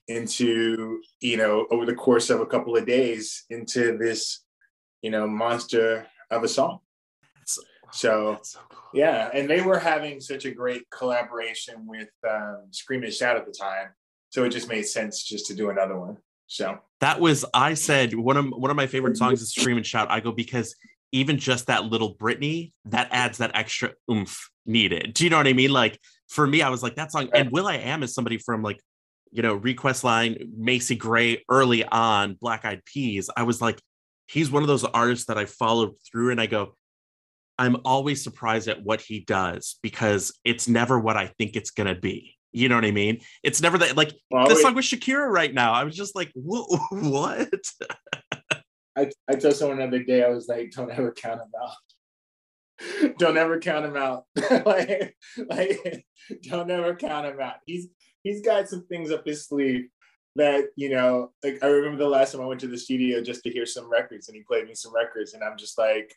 into 0.07 1.01
you 1.21 1.37
know 1.37 1.67
over 1.69 1.85
the 1.85 1.93
course 1.93 2.31
of 2.31 2.39
a 2.41 2.45
couple 2.45 2.75
of 2.75 2.87
days 2.87 3.45
into 3.49 3.97
this 3.97 4.43
you 5.03 5.11
know 5.11 5.27
monster 5.27 6.07
of 6.31 6.43
a 6.43 6.47
song 6.47 6.79
so, 7.91 8.39
so 8.43 8.59
cool. 8.69 8.89
yeah 8.93 9.29
and 9.33 9.49
they 9.49 9.61
were 9.61 9.79
having 9.79 10.19
such 10.19 10.45
a 10.45 10.51
great 10.51 10.83
collaboration 10.89 11.85
with 11.87 12.09
um, 12.29 12.63
scream 12.71 13.03
and 13.03 13.13
shout 13.13 13.37
at 13.37 13.45
the 13.45 13.51
time 13.51 13.87
so 14.29 14.43
it 14.43 14.49
just 14.49 14.69
made 14.69 14.83
sense 14.83 15.23
just 15.23 15.45
to 15.47 15.53
do 15.53 15.69
another 15.69 15.99
one 15.99 16.17
so 16.47 16.77
that 16.99 17.19
was 17.19 17.45
i 17.53 17.73
said 17.73 18.13
one 18.13 18.37
of 18.37 18.45
one 18.49 18.71
of 18.71 18.77
my 18.77 18.87
favorite 18.87 19.17
songs 19.17 19.41
is 19.41 19.53
scream 19.53 19.77
and 19.77 19.85
shout 19.85 20.09
i 20.09 20.19
go 20.19 20.31
because 20.31 20.75
even 21.11 21.37
just 21.37 21.67
that 21.67 21.85
little 21.85 22.15
Britney, 22.15 22.71
that 22.85 23.09
adds 23.11 23.39
that 23.39 23.51
extra 23.55 23.91
oomph 24.11 24.49
needed. 24.65 25.13
Do 25.13 25.23
you 25.23 25.29
know 25.29 25.37
what 25.37 25.47
I 25.47 25.53
mean? 25.53 25.71
Like 25.71 25.99
for 26.27 26.45
me, 26.45 26.61
I 26.61 26.69
was 26.69 26.83
like, 26.83 26.95
that 26.95 27.11
song, 27.11 27.29
and 27.33 27.51
will.i.am 27.51 28.03
is 28.03 28.13
somebody 28.13 28.37
from 28.37 28.61
like, 28.61 28.79
you 29.31 29.41
know, 29.41 29.55
Request 29.55 30.03
Line, 30.03 30.37
Macy 30.57 30.95
Gray 30.95 31.43
early 31.49 31.83
on, 31.83 32.35
Black 32.39 32.65
Eyed 32.65 32.83
Peas. 32.85 33.29
I 33.35 33.43
was 33.43 33.61
like, 33.61 33.81
he's 34.27 34.51
one 34.51 34.63
of 34.63 34.67
those 34.67 34.83
artists 34.83 35.25
that 35.25 35.37
I 35.37 35.45
followed 35.45 35.93
through 36.09 36.31
and 36.31 36.41
I 36.41 36.45
go, 36.45 36.75
I'm 37.59 37.75
always 37.83 38.23
surprised 38.23 38.69
at 38.69 38.83
what 38.83 39.01
he 39.01 39.19
does 39.19 39.77
because 39.83 40.33
it's 40.45 40.69
never 40.69 40.97
what 40.97 41.17
I 41.17 41.27
think 41.37 41.57
it's 41.57 41.71
gonna 41.71 41.93
be. 41.93 42.37
You 42.53 42.69
know 42.69 42.75
what 42.75 42.85
I 42.85 42.91
mean? 42.91 43.19
It's 43.43 43.61
never 43.61 43.77
that 43.79 43.97
like 43.97 44.13
well, 44.31 44.47
the 44.47 44.55
song 44.55 44.75
with 44.75 44.85
Shakira 44.85 45.27
right 45.27 45.53
now. 45.53 45.73
I 45.73 45.83
was 45.83 45.95
just 45.95 46.15
like, 46.15 46.31
what? 46.35 47.49
I, 48.97 49.11
I 49.29 49.35
told 49.35 49.55
someone 49.55 49.77
the 49.77 49.83
other 49.83 50.03
day, 50.03 50.23
I 50.23 50.29
was 50.29 50.47
like, 50.47 50.71
don't 50.71 50.89
ever 50.89 51.11
count 51.11 51.41
him 51.41 51.51
out. 51.61 53.17
don't 53.17 53.37
ever 53.37 53.59
count 53.59 53.85
him 53.85 53.97
out. 53.97 54.23
like, 54.65 55.15
like, 55.49 56.05
don't 56.43 56.71
ever 56.71 56.95
count 56.95 57.27
him 57.27 57.41
out. 57.41 57.55
He's 57.65 57.89
he's 58.23 58.41
got 58.41 58.69
some 58.69 58.85
things 58.87 59.11
up 59.11 59.25
his 59.25 59.45
sleeve 59.45 59.89
that 60.37 60.65
you 60.77 60.89
know. 60.89 61.31
Like 61.43 61.61
I 61.61 61.67
remember 61.67 61.97
the 61.97 62.09
last 62.09 62.31
time 62.31 62.41
I 62.41 62.45
went 62.45 62.61
to 62.61 62.67
the 62.67 62.77
studio 62.77 63.21
just 63.21 63.43
to 63.43 63.51
hear 63.51 63.65
some 63.65 63.91
records, 63.91 64.29
and 64.29 64.35
he 64.37 64.43
played 64.43 64.65
me 64.65 64.75
some 64.75 64.95
records, 64.95 65.33
and 65.33 65.43
I'm 65.43 65.57
just 65.57 65.77
like, 65.77 66.15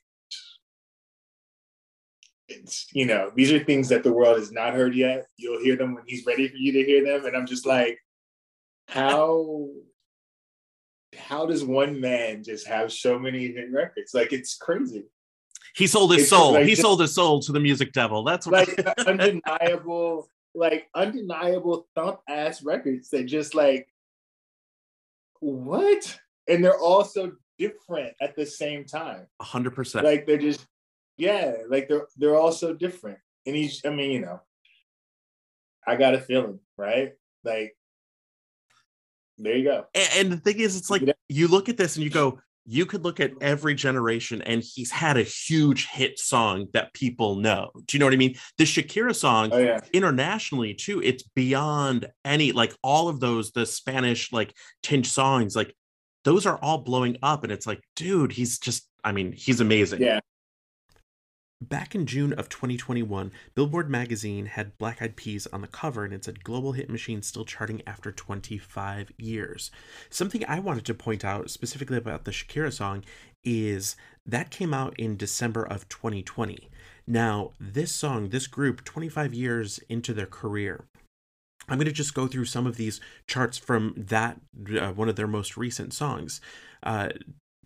it's 2.52 2.86
you 2.92 3.06
know, 3.06 3.30
these 3.34 3.52
are 3.52 3.58
things 3.58 3.88
that 3.88 4.02
the 4.02 4.12
world 4.12 4.38
has 4.38 4.52
not 4.52 4.74
heard 4.74 4.94
yet. 4.94 5.26
You'll 5.36 5.62
hear 5.62 5.76
them 5.76 5.94
when 5.94 6.04
he's 6.06 6.26
ready 6.26 6.48
for 6.48 6.56
you 6.56 6.72
to 6.72 6.84
hear 6.84 7.04
them, 7.04 7.26
and 7.26 7.36
I'm 7.36 7.46
just 7.46 7.66
like, 7.66 7.98
how 8.88 9.68
how 11.16 11.46
does 11.46 11.64
one 11.64 12.00
man 12.00 12.42
just 12.42 12.66
have 12.66 12.92
so 12.92 13.18
many 13.18 13.48
hit 13.48 13.70
records? 13.70 14.14
Like 14.14 14.32
it's 14.32 14.56
crazy. 14.56 15.04
He 15.74 15.86
sold 15.86 16.12
his 16.12 16.22
it's 16.22 16.30
soul. 16.30 16.52
Like, 16.52 16.66
he 16.66 16.74
sold 16.74 17.00
his 17.00 17.14
soul 17.14 17.40
to 17.40 17.52
the 17.52 17.60
music 17.60 17.92
devil. 17.92 18.24
That's 18.24 18.46
what 18.46 18.68
like 18.68 18.98
undeniable, 19.06 20.28
like 20.54 20.88
undeniable 20.94 21.88
thump 21.94 22.20
ass 22.28 22.62
records 22.62 23.08
that 23.10 23.24
just 23.24 23.54
like 23.54 23.88
what? 25.40 26.18
And 26.48 26.62
they're 26.64 26.78
all 26.78 27.04
so 27.04 27.32
different 27.58 28.14
at 28.20 28.36
the 28.36 28.44
same 28.44 28.84
time. 28.84 29.26
A 29.40 29.44
hundred 29.44 29.74
percent. 29.74 30.04
Like 30.04 30.26
they're 30.26 30.38
just 30.38 30.66
yeah, 31.16 31.54
like 31.68 31.88
they're 31.88 32.06
they're 32.16 32.36
all 32.36 32.52
so 32.52 32.72
different. 32.72 33.18
And 33.46 33.56
he's 33.56 33.82
I 33.84 33.90
mean, 33.90 34.10
you 34.10 34.20
know, 34.20 34.40
I 35.86 35.96
got 35.96 36.14
a 36.14 36.20
feeling, 36.20 36.60
right? 36.76 37.12
Like 37.44 37.76
there 39.38 39.56
you 39.56 39.64
go. 39.64 39.86
And, 39.94 40.08
and 40.16 40.32
the 40.32 40.36
thing 40.36 40.60
is, 40.60 40.76
it's 40.76 40.90
like 40.90 41.02
you 41.28 41.48
look 41.48 41.68
at 41.68 41.76
this 41.76 41.96
and 41.96 42.04
you 42.04 42.10
go, 42.10 42.38
you 42.64 42.86
could 42.86 43.02
look 43.02 43.18
at 43.18 43.32
every 43.40 43.74
generation 43.74 44.40
and 44.42 44.62
he's 44.62 44.90
had 44.90 45.16
a 45.16 45.22
huge 45.22 45.88
hit 45.88 46.18
song 46.18 46.68
that 46.74 46.94
people 46.94 47.36
know. 47.36 47.70
Do 47.86 47.96
you 47.96 47.98
know 47.98 48.06
what 48.06 48.14
I 48.14 48.18
mean? 48.18 48.36
The 48.56 48.64
Shakira 48.64 49.14
song 49.14 49.50
oh, 49.52 49.58
yeah. 49.58 49.80
internationally 49.92 50.74
too, 50.74 51.02
it's 51.02 51.24
beyond 51.24 52.08
any 52.24 52.52
like 52.52 52.72
all 52.82 53.08
of 53.08 53.18
those 53.18 53.50
the 53.50 53.66
Spanish 53.66 54.32
like 54.32 54.54
tinge 54.82 55.08
songs 55.08 55.56
like 55.56 55.74
those 56.24 56.46
are 56.46 56.58
all 56.62 56.78
blowing 56.78 57.16
up 57.20 57.42
and 57.42 57.52
it's 57.52 57.66
like 57.66 57.80
dude, 57.96 58.32
he's 58.32 58.58
just 58.58 58.88
I 59.02 59.10
mean, 59.10 59.32
he's 59.32 59.60
amazing. 59.60 60.00
Yeah. 60.00 60.20
Back 61.68 61.94
in 61.94 62.06
June 62.06 62.32
of 62.32 62.48
2021, 62.48 63.30
Billboard 63.54 63.88
magazine 63.88 64.46
had 64.46 64.76
Black 64.78 65.00
Eyed 65.00 65.14
Peas 65.14 65.46
on 65.52 65.60
the 65.60 65.68
cover 65.68 66.04
and 66.04 66.12
it 66.12 66.24
said 66.24 66.42
Global 66.42 66.72
Hit 66.72 66.90
Machine 66.90 67.22
still 67.22 67.44
charting 67.44 67.82
after 67.86 68.10
25 68.10 69.12
years. 69.16 69.70
Something 70.10 70.44
I 70.48 70.58
wanted 70.58 70.84
to 70.86 70.94
point 70.94 71.24
out 71.24 71.50
specifically 71.50 71.96
about 71.96 72.24
the 72.24 72.32
Shakira 72.32 72.72
song 72.72 73.04
is 73.44 73.94
that 74.26 74.50
came 74.50 74.74
out 74.74 74.98
in 74.98 75.16
December 75.16 75.62
of 75.62 75.88
2020. 75.88 76.68
Now, 77.06 77.52
this 77.60 77.92
song, 77.92 78.30
this 78.30 78.48
group, 78.48 78.82
25 78.82 79.32
years 79.32 79.78
into 79.88 80.12
their 80.12 80.26
career, 80.26 80.86
I'm 81.68 81.78
going 81.78 81.86
to 81.86 81.92
just 81.92 82.14
go 82.14 82.26
through 82.26 82.46
some 82.46 82.66
of 82.66 82.76
these 82.76 83.00
charts 83.28 83.56
from 83.56 83.94
that, 83.96 84.40
uh, 84.80 84.90
one 84.92 85.08
of 85.08 85.14
their 85.14 85.28
most 85.28 85.56
recent 85.56 85.94
songs. 85.94 86.40
Uh, 86.82 87.10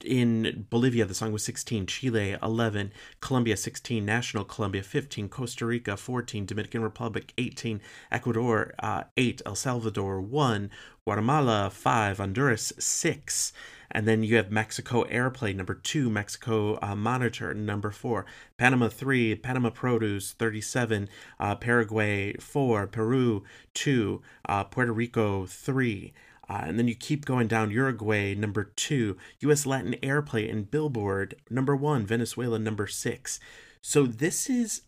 in 0.04 0.66
Bolivia, 0.68 1.04
the 1.06 1.14
song 1.14 1.32
was 1.32 1.44
16, 1.44 1.86
Chile 1.86 2.36
11, 2.42 2.92
Colombia 3.20 3.56
16, 3.56 4.04
National 4.04 4.44
Colombia 4.44 4.82
15, 4.82 5.28
Costa 5.28 5.64
Rica 5.64 5.96
14, 5.96 6.44
Dominican 6.44 6.82
Republic 6.82 7.32
18, 7.38 7.80
Ecuador 8.12 8.74
uh, 8.78 9.04
8, 9.16 9.42
El 9.46 9.54
Salvador 9.54 10.20
1, 10.20 10.70
Guatemala 11.04 11.70
5, 11.70 12.18
Honduras 12.18 12.72
6. 12.78 13.52
And 13.90 14.06
then 14.06 14.22
you 14.22 14.36
have 14.36 14.50
Mexico 14.50 15.04
Airplay 15.04 15.54
number 15.54 15.74
2, 15.74 16.10
Mexico 16.10 16.78
uh, 16.82 16.94
Monitor 16.94 17.54
number 17.54 17.90
4, 17.90 18.26
Panama 18.58 18.88
3, 18.88 19.36
Panama 19.36 19.70
Produce 19.70 20.32
37, 20.32 21.08
uh, 21.40 21.54
Paraguay 21.54 22.34
4, 22.34 22.86
Peru 22.88 23.44
2, 23.74 24.22
uh, 24.48 24.64
Puerto 24.64 24.92
Rico 24.92 25.46
3. 25.46 26.12
Uh, 26.48 26.62
and 26.64 26.78
then 26.78 26.88
you 26.88 26.94
keep 26.94 27.24
going 27.24 27.48
down 27.48 27.70
Uruguay, 27.70 28.34
number 28.34 28.64
two, 28.64 29.16
US 29.40 29.66
Latin 29.66 29.96
Airplay 30.02 30.50
and 30.50 30.70
Billboard, 30.70 31.34
number 31.50 31.74
one, 31.74 32.06
Venezuela, 32.06 32.58
number 32.58 32.86
six. 32.86 33.40
So 33.82 34.06
this 34.06 34.48
is 34.48 34.82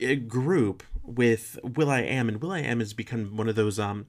a 0.00 0.16
group 0.16 0.82
with 1.02 1.58
will.i.am, 1.62 2.28
and 2.28 2.40
will.i.am 2.40 2.80
has 2.80 2.92
become 2.92 3.36
one 3.36 3.48
of 3.48 3.54
those 3.54 3.78
um 3.78 4.06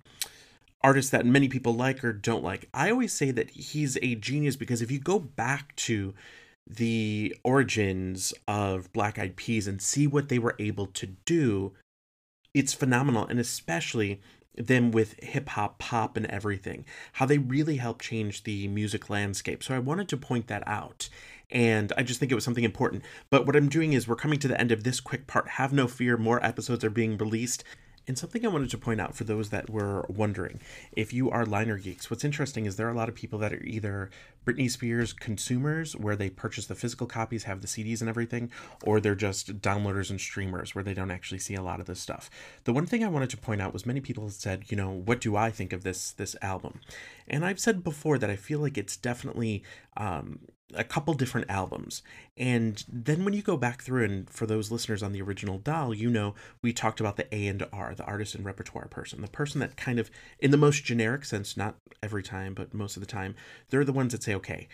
artists 0.85 1.09
that 1.09 1.25
many 1.25 1.49
people 1.49 1.73
like 1.73 2.03
or 2.03 2.13
don't 2.13 2.43
like. 2.43 2.69
I 2.71 2.91
always 2.91 3.11
say 3.11 3.31
that 3.31 3.49
he's 3.49 3.97
a 4.03 4.13
genius 4.15 4.55
because 4.55 4.83
if 4.83 4.91
you 4.91 4.99
go 4.99 5.17
back 5.17 5.75
to 5.77 6.13
the 6.67 7.35
origins 7.43 8.35
of 8.47 8.93
Black 8.93 9.17
Eyed 9.17 9.35
Peas 9.35 9.67
and 9.67 9.81
see 9.81 10.05
what 10.05 10.29
they 10.29 10.37
were 10.37 10.55
able 10.59 10.85
to 10.87 11.07
do, 11.25 11.73
it's 12.53 12.73
phenomenal. 12.73 13.25
And 13.25 13.39
especially 13.39 14.21
them 14.57 14.91
with 14.91 15.21
hip 15.21 15.49
hop, 15.49 15.79
pop, 15.79 16.17
and 16.17 16.25
everything, 16.27 16.85
how 17.13 17.25
they 17.25 17.37
really 17.37 17.77
helped 17.77 18.03
change 18.03 18.43
the 18.43 18.67
music 18.67 19.09
landscape. 19.09 19.63
So 19.63 19.75
I 19.75 19.79
wanted 19.79 20.07
to 20.09 20.17
point 20.17 20.47
that 20.47 20.67
out. 20.67 21.09
And 21.51 21.93
I 21.95 22.03
just 22.03 22.19
think 22.19 22.31
it 22.31 22.35
was 22.35 22.43
something 22.43 22.63
important. 22.63 23.03
But 23.29 23.45
what 23.45 23.55
I'm 23.55 23.69
doing 23.69 23.93
is 23.93 24.07
we're 24.07 24.15
coming 24.15 24.39
to 24.39 24.47
the 24.47 24.59
end 24.59 24.71
of 24.71 24.83
this 24.83 24.99
quick 24.99 25.27
part. 25.27 25.47
Have 25.49 25.73
no 25.73 25.87
fear, 25.87 26.17
more 26.17 26.43
episodes 26.43 26.83
are 26.83 26.89
being 26.89 27.17
released. 27.17 27.63
And 28.07 28.17
something 28.17 28.45
I 28.45 28.49
wanted 28.49 28.69
to 28.69 28.77
point 28.77 29.01
out 29.01 29.15
for 29.15 29.23
those 29.23 29.49
that 29.49 29.69
were 29.69 30.05
wondering 30.07 30.59
if 30.91 31.11
you 31.11 31.31
are 31.31 31.45
liner 31.45 31.77
geeks, 31.77 32.09
what's 32.09 32.23
interesting 32.23 32.65
is 32.65 32.75
there 32.75 32.87
are 32.87 32.91
a 32.91 32.95
lot 32.95 33.09
of 33.09 33.15
people 33.15 33.39
that 33.39 33.53
are 33.53 33.63
either 33.63 34.09
Britney 34.45 34.69
Spears 34.69 35.11
consumers, 35.11 35.95
where 35.95 36.15
they 36.15 36.29
purchase 36.29 36.67
the 36.67 36.75
physical 36.75 37.07
copies, 37.07 37.45
have 37.45 37.61
the 37.61 37.67
CDs 37.67 38.01
and 38.01 38.09
everything, 38.09 38.51
or 38.83 38.99
they're 38.99 39.15
just 39.15 39.59
downloaders 39.59 40.11
and 40.11 40.21
streamers 40.21 40.75
where 40.75 40.83
they 40.83 40.93
don't 40.93 41.09
actually 41.09 41.39
see 41.39 41.55
a 41.55 41.63
lot 41.63 41.79
of 41.79 41.87
this 41.87 41.99
stuff. 41.99 42.29
The 42.65 42.73
one 42.73 42.85
thing 42.85 43.03
I 43.03 43.07
wanted 43.07 43.31
to 43.31 43.37
point 43.37 43.61
out 43.61 43.73
was 43.73 43.85
many 43.85 44.01
people 44.01 44.29
said, 44.29 44.65
you 44.69 44.77
know, 44.77 44.91
what 44.91 45.19
do 45.19 45.35
I 45.35 45.49
think 45.49 45.73
of 45.73 45.83
this 45.83 46.11
this 46.11 46.35
album? 46.41 46.81
And 47.27 47.43
I've 47.43 47.59
said 47.59 47.83
before 47.83 48.19
that 48.19 48.29
I 48.29 48.35
feel 48.35 48.59
like 48.59 48.77
it's 48.77 48.97
definitely 48.97 49.63
um, 49.97 50.39
a 50.73 50.83
couple 50.83 51.13
different 51.13 51.49
albums. 51.49 52.01
And 52.37 52.83
then 52.91 53.23
when 53.23 53.33
you 53.33 53.41
go 53.41 53.57
back 53.57 53.81
through, 53.81 54.03
and 54.05 54.29
for 54.29 54.45
those 54.45 54.71
listeners 54.71 55.03
on 55.03 55.11
the 55.11 55.21
original 55.21 55.57
doll, 55.57 55.93
you 55.93 56.09
know, 56.09 56.33
we 56.61 56.73
talked 56.73 56.99
about 56.99 57.17
the 57.17 57.33
A 57.33 57.47
and 57.47 57.63
R, 57.71 57.93
the 57.95 58.03
artist 58.05 58.35
and 58.35 58.43
repertoire 58.43 58.87
person, 58.87 59.21
the 59.21 59.27
person 59.27 59.59
that 59.59 59.77
kind 59.77 59.99
of, 59.99 60.09
in 60.39 60.51
the 60.51 60.57
most 60.57 60.83
generic 60.83 61.25
sense, 61.25 61.55
not 61.55 61.75
every 62.01 62.23
time, 62.23 62.53
but 62.53 62.73
most 62.73 62.97
of 62.97 63.01
the 63.01 63.07
time, 63.07 63.35
they're 63.69 63.85
the 63.85 63.93
ones 63.93 64.11
that 64.11 64.23
say, 64.23 64.33
okay, 64.35 64.67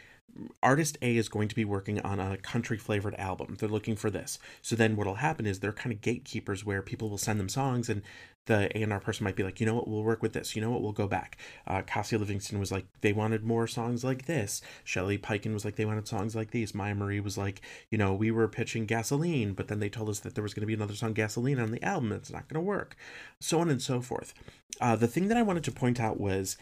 artist 0.64 0.98
A 1.02 1.18
is 1.18 1.30
going 1.30 1.48
to 1.48 1.56
be 1.56 1.66
working 1.66 2.00
on 2.02 2.20
a 2.20 2.38
country 2.38 2.78
flavored 2.78 3.16
album. 3.16 3.58
They're 3.60 3.70
looking 3.70 3.96
for 3.96 4.10
this. 4.10 4.40
So 4.62 4.76
then 4.76 4.96
what'll 4.96 5.16
happen 5.16 5.46
is 5.46 5.60
they're 5.60 5.74
kind 5.74 5.94
of 5.94 6.02
gatekeepers 6.02 6.66
where 6.66 6.82
people 6.82 7.10
will 7.10 7.18
send 7.18 7.40
them 7.40 7.50
songs 7.50 7.90
and 7.90 8.02
the 8.46 8.76
A&R 8.76 9.00
person 9.00 9.24
might 9.24 9.36
be 9.36 9.44
like, 9.44 9.60
you 9.60 9.66
know 9.66 9.76
what, 9.76 9.88
we'll 9.88 10.04
work 10.04 10.22
with 10.24 10.34
this. 10.34 10.56
You 10.56 10.62
know 10.62 10.72
what, 10.72 10.82
we'll 10.82 10.92
go 10.94 11.08
back. 11.08 11.38
Uh, 11.68 11.84
Kasia 11.84 12.18
Livingston 12.18 12.60
was 12.60 12.72
like, 12.72 12.86
they 13.02 13.14
wanted 13.14 13.44
more 13.44 13.68
songs 13.68 14.04
like 14.04 14.26
this. 14.26 14.62
Shelly 14.84 15.18
Peiken 15.18 15.54
was 15.54 15.64
like, 15.64 15.76
they 15.76 15.86
wanted 15.86 16.08
songs 16.08 16.36
like 16.36 16.50
these. 16.50 16.74
Maya 16.74 16.96
Marie 16.96 17.20
was 17.20 17.38
like, 17.38 17.62
you 17.92 17.98
know, 17.98 18.14
we 18.14 18.32
were 18.32 18.48
pitching 18.48 18.86
Gasoline, 18.86 19.54
but 19.54 19.68
then 19.68 19.80
they 19.80 19.90
told 19.90 20.10
us 20.10 20.20
that 20.20 20.34
there 20.34 20.44
was 20.44 20.56
going 20.56 20.62
to 20.62 20.68
be 20.68 20.74
another 20.74 20.96
song, 20.96 21.14
Gasoline, 21.14 21.60
on 21.60 21.72
the 21.72 21.84
album. 21.84 22.12
It's 22.12 22.32
not 22.32 22.48
going 22.48 22.62
to 22.62 22.68
work. 22.68 22.96
So 23.40 23.60
on 23.60 23.70
and 23.70 23.82
so 23.82 24.02
forth. 24.02 24.34
Uh, 24.80 24.96
the 24.96 25.08
thing 25.08 25.28
that 25.28 25.38
I 25.38 25.44
wanted 25.44 25.64
to 25.66 25.72
point 25.72 26.00
out 26.00 26.20
was 26.20 26.58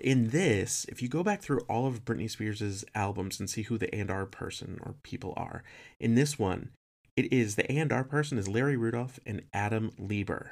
in 0.00 0.28
this, 0.30 0.84
if 0.88 1.02
you 1.02 1.08
go 1.08 1.22
back 1.22 1.40
through 1.42 1.60
all 1.68 1.86
of 1.86 2.04
Britney 2.04 2.30
Spears' 2.30 2.84
albums 2.94 3.40
and 3.40 3.48
see 3.48 3.62
who 3.62 3.78
the 3.78 3.94
A&R 3.94 4.26
person 4.26 4.78
or 4.82 4.94
people 5.02 5.34
are, 5.36 5.62
in 6.00 6.14
this 6.14 6.38
one, 6.38 6.70
it 7.16 7.32
is 7.32 7.54
the 7.54 7.70
A&R 7.72 8.04
person 8.04 8.38
is 8.38 8.48
Larry 8.48 8.76
Rudolph 8.76 9.20
and 9.26 9.42
Adam 9.52 9.92
Leber. 10.00 10.48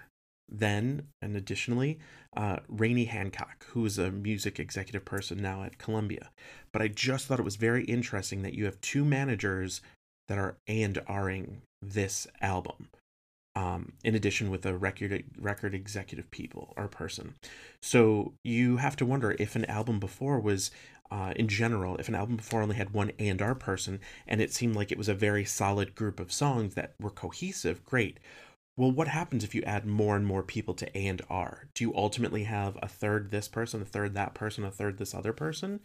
then, 0.48 1.08
and 1.22 1.34
additionally, 1.36 1.98
uh, 2.36 2.58
Rani 2.68 3.06
Hancock, 3.06 3.64
who 3.70 3.84
is 3.86 3.98
a 3.98 4.10
music 4.10 4.60
executive 4.60 5.04
person 5.04 5.40
now 5.40 5.62
at 5.62 5.78
Columbia. 5.78 6.30
But 6.72 6.82
I 6.82 6.88
just 6.88 7.26
thought 7.26 7.38
it 7.40 7.44
was 7.44 7.56
very 7.56 7.84
interesting 7.84 8.42
that 8.42 8.54
you 8.54 8.66
have 8.66 8.80
two 8.80 9.04
managers 9.04 9.80
that 10.28 10.38
are 10.38 10.56
and 10.66 10.98
ring 11.08 11.62
this 11.80 12.26
album. 12.40 12.88
Um, 13.54 13.92
in 14.02 14.14
addition 14.14 14.50
with 14.50 14.64
a 14.64 14.74
record 14.74 15.24
record 15.38 15.74
executive 15.74 16.30
people 16.30 16.72
or 16.74 16.88
person. 16.88 17.34
So 17.82 18.32
you 18.42 18.78
have 18.78 18.96
to 18.96 19.04
wonder 19.04 19.36
if 19.38 19.54
an 19.56 19.66
album 19.66 20.00
before 20.00 20.40
was 20.40 20.70
uh, 21.10 21.34
in 21.36 21.46
general, 21.48 21.98
if 21.98 22.08
an 22.08 22.14
album 22.14 22.36
before 22.36 22.62
only 22.62 22.76
had 22.76 22.94
one 22.94 23.12
A 23.18 23.28
and 23.28 23.42
R 23.42 23.54
person 23.54 24.00
and 24.26 24.40
it 24.40 24.54
seemed 24.54 24.74
like 24.74 24.90
it 24.90 24.96
was 24.96 25.10
a 25.10 25.14
very 25.14 25.44
solid 25.44 25.94
group 25.94 26.18
of 26.18 26.32
songs 26.32 26.74
that 26.74 26.94
were 26.98 27.10
cohesive, 27.10 27.84
great. 27.84 28.18
Well, 28.78 28.90
what 28.90 29.08
happens 29.08 29.44
if 29.44 29.54
you 29.54 29.62
add 29.64 29.84
more 29.84 30.16
and 30.16 30.26
more 30.26 30.42
people 30.42 30.72
to 30.72 30.98
A 30.98 31.06
and 31.06 31.20
R? 31.28 31.68
Do 31.74 31.84
you 31.84 31.94
ultimately 31.94 32.44
have 32.44 32.78
a 32.80 32.88
third 32.88 33.30
this 33.30 33.46
person, 33.46 33.82
a 33.82 33.84
third 33.84 34.14
that 34.14 34.32
person, 34.32 34.64
a 34.64 34.70
third 34.70 34.96
this 34.96 35.14
other 35.14 35.34
person? 35.34 35.80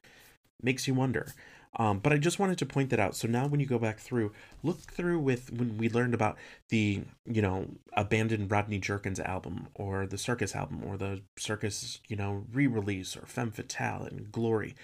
Makes 0.61 0.87
you 0.87 0.93
wonder. 0.93 1.33
Um, 1.75 1.99
but 1.99 2.11
I 2.11 2.17
just 2.17 2.39
wanted 2.39 2.57
to 2.59 2.65
point 2.65 2.89
that 2.89 2.99
out. 2.99 3.15
So 3.15 3.27
now 3.27 3.45
when 3.47 3.59
you 3.59 3.65
go 3.65 3.77
back 3.77 3.99
through, 3.99 4.31
look 4.63 4.79
through 4.79 5.19
with 5.19 5.51
when 5.51 5.77
we 5.77 5.89
learned 5.89 6.13
about 6.13 6.37
the, 6.69 7.03
you 7.25 7.41
know, 7.41 7.67
abandoned 7.93 8.49
Rodney 8.49 8.79
Jerkins 8.79 9.19
album 9.19 9.67
or 9.75 10.07
the 10.07 10.17
Circus 10.17 10.55
album 10.55 10.83
or 10.83 10.97
the 10.97 11.21
Circus, 11.37 11.99
you 12.07 12.15
know, 12.15 12.45
re-release 12.51 13.15
or 13.15 13.25
Femme 13.25 13.51
Fatale 13.51 14.07
and 14.09 14.31
Glory. 14.31 14.75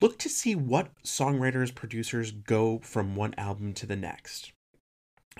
Look 0.00 0.18
to 0.18 0.28
see 0.28 0.54
what 0.54 0.88
songwriters, 1.04 1.74
producers 1.74 2.32
go 2.32 2.80
from 2.80 3.14
one 3.14 3.34
album 3.38 3.72
to 3.74 3.86
the 3.86 3.96
next 3.96 4.52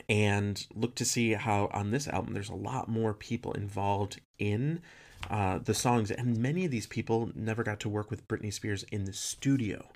and 0.09 0.67
look 0.75 0.95
to 0.95 1.05
see 1.05 1.33
how 1.33 1.69
on 1.73 1.91
this 1.91 2.09
album 2.09 2.33
there's 2.33 2.49
a 2.49 2.55
lot 2.55 2.89
more 2.89 3.13
people 3.13 3.53
involved 3.53 4.21
in 4.39 4.81
uh, 5.31 5.59
the 5.59 5.75
songs 5.75 6.11
and 6.11 6.39
many 6.39 6.65
of 6.65 6.71
these 6.71 6.87
people 6.87 7.31
never 7.35 7.63
got 7.63 7.79
to 7.81 7.89
work 7.89 8.11
with 8.11 8.27
britney 8.27 8.53
spears 8.53 8.85
in 8.85 9.05
the 9.05 9.13
studio 9.13 9.89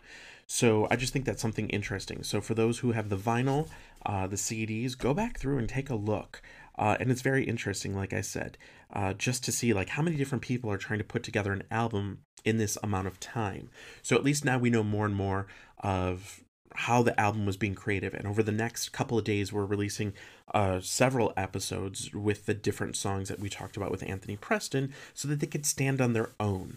so 0.47 0.87
i 0.91 0.97
just 0.97 1.13
think 1.13 1.25
that's 1.25 1.43
something 1.43 1.69
interesting 1.71 2.23
so 2.23 2.41
for 2.41 2.55
those 2.55 2.79
who 2.79 2.93
have 2.93 3.09
the 3.09 3.17
vinyl 3.17 3.69
uh, 4.05 4.27
the 4.27 4.37
cds 4.37 4.97
go 4.97 5.13
back 5.13 5.39
through 5.39 5.59
and 5.59 5.69
take 5.69 5.91
a 5.91 5.95
look 5.95 6.43
uh, 6.79 6.97
and 7.01 7.11
it's 7.11 7.23
very 7.23 7.45
interesting 7.45 7.95
like 7.95 8.13
i 8.13 8.21
said 8.21 8.57
uh, 8.93 9.13
just 9.13 9.45
to 9.45 9.53
see 9.53 9.73
like 9.73 9.91
how 9.91 10.03
many 10.03 10.17
different 10.17 10.43
people 10.43 10.71
are 10.71 10.79
trying 10.79 10.99
to 10.99 11.05
put 11.05 11.23
together 11.23 11.53
an 11.53 11.63
album 11.71 12.21
in 12.45 12.59
this 12.59 12.79
amount 12.83 13.07
of 13.07 13.19
time 13.19 13.69
so 14.03 14.17
at 14.17 14.25
least 14.25 14.45
now 14.45 14.59
we 14.59 14.71
know 14.71 14.83
more 14.83 15.05
and 15.05 15.17
more 15.17 15.47
of 15.81 16.43
how 16.77 17.03
the 17.03 17.19
album 17.19 17.47
was 17.47 17.57
being 17.57 17.75
creative. 17.75 18.15
And 18.15 18.27
over 18.27 18.43
the 18.43 18.53
next 18.53 18.91
couple 18.91 19.19
of 19.19 19.25
days, 19.25 19.53
we're 19.53 19.65
releasing 19.65 20.13
uh, 20.55 20.81
several 20.81 21.33
episodes 21.37 22.13
with 22.15 22.47
the 22.47 22.55
different 22.55 22.97
songs 22.97 23.29
that 23.29 23.41
we 23.41 23.49
talked 23.49 23.77
about 23.77 23.91
with 23.91 24.03
Anthony 24.03 24.37
Preston 24.37 24.93
so 25.15 25.27
that 25.29 25.41
they 25.41 25.47
could 25.47 25.67
stand 25.67 26.01
on 26.01 26.13
their 26.13 26.31
own. 26.39 26.77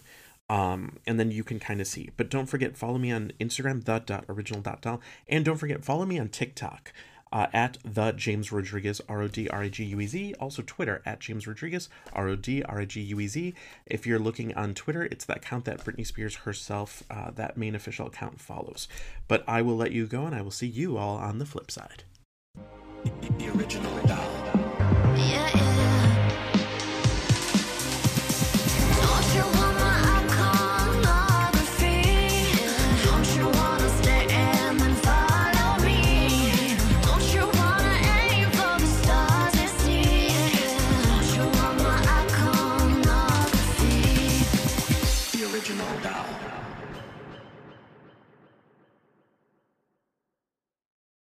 Um, 0.50 0.98
and 1.06 1.20
then 1.20 1.30
you 1.30 1.44
can 1.44 1.60
kind 1.60 1.80
of 1.80 1.88
see. 1.88 2.10
But 2.18 2.30
don't 2.30 2.48
forget, 2.48 2.76
follow 2.76 2.98
me 2.98 3.12
on 3.12 3.32
Instagram, 3.40 3.84
the 3.86 4.24
original 4.28 4.62
dot 4.62 4.82
doll, 4.82 5.02
and 5.28 5.46
don't 5.46 5.58
forget, 5.58 5.86
follow 5.86 6.06
me 6.06 6.18
on 6.18 6.30
TikTok 6.30 6.92
uh, 7.32 7.48
at 7.54 7.78
the 7.84 8.12
James 8.12 8.52
Rodriguez, 8.52 9.02
R 9.08 9.22
O 9.22 9.28
D 9.28 9.48
R 9.50 9.64
I 9.64 9.70
G 9.70 9.84
U 9.86 10.00
E 10.00 10.08
Z. 10.08 10.34
Also, 10.40 10.64
Twitter 10.66 11.02
at 11.06 11.20
James 11.20 11.48
Rodriguez, 11.48 11.90
R 12.14 12.30
O 12.30 12.36
D 12.36 12.64
R 12.64 12.82
I 12.82 12.86
G 12.86 13.02
U 13.02 13.20
E 13.20 13.28
Z. 13.28 13.54
If 13.86 14.08
you're 14.08 14.20
looking 14.20 14.54
on 14.56 14.74
Twitter, 14.74 15.04
it's 15.04 15.26
that 15.26 15.38
account 15.38 15.66
that 15.66 15.84
Britney 15.84 16.06
Spears 16.06 16.38
herself, 16.38 17.04
uh, 17.10 17.32
that 17.32 17.58
main 17.58 17.76
official 17.76 18.08
account, 18.08 18.40
follows. 18.40 18.88
But 19.28 19.44
I 19.48 19.62
will 19.62 19.78
let 19.78 19.92
you 19.92 20.08
go, 20.08 20.26
and 20.26 20.36
I 20.36 20.42
will 20.42 20.52
see 20.52 20.68
you 20.68 20.98
all 20.98 21.18
on 21.18 21.40
the 21.40 21.46
flip 21.46 21.72
side. 21.72 22.04
The 23.38 23.48
original 23.58 24.06
doll. 24.06 24.49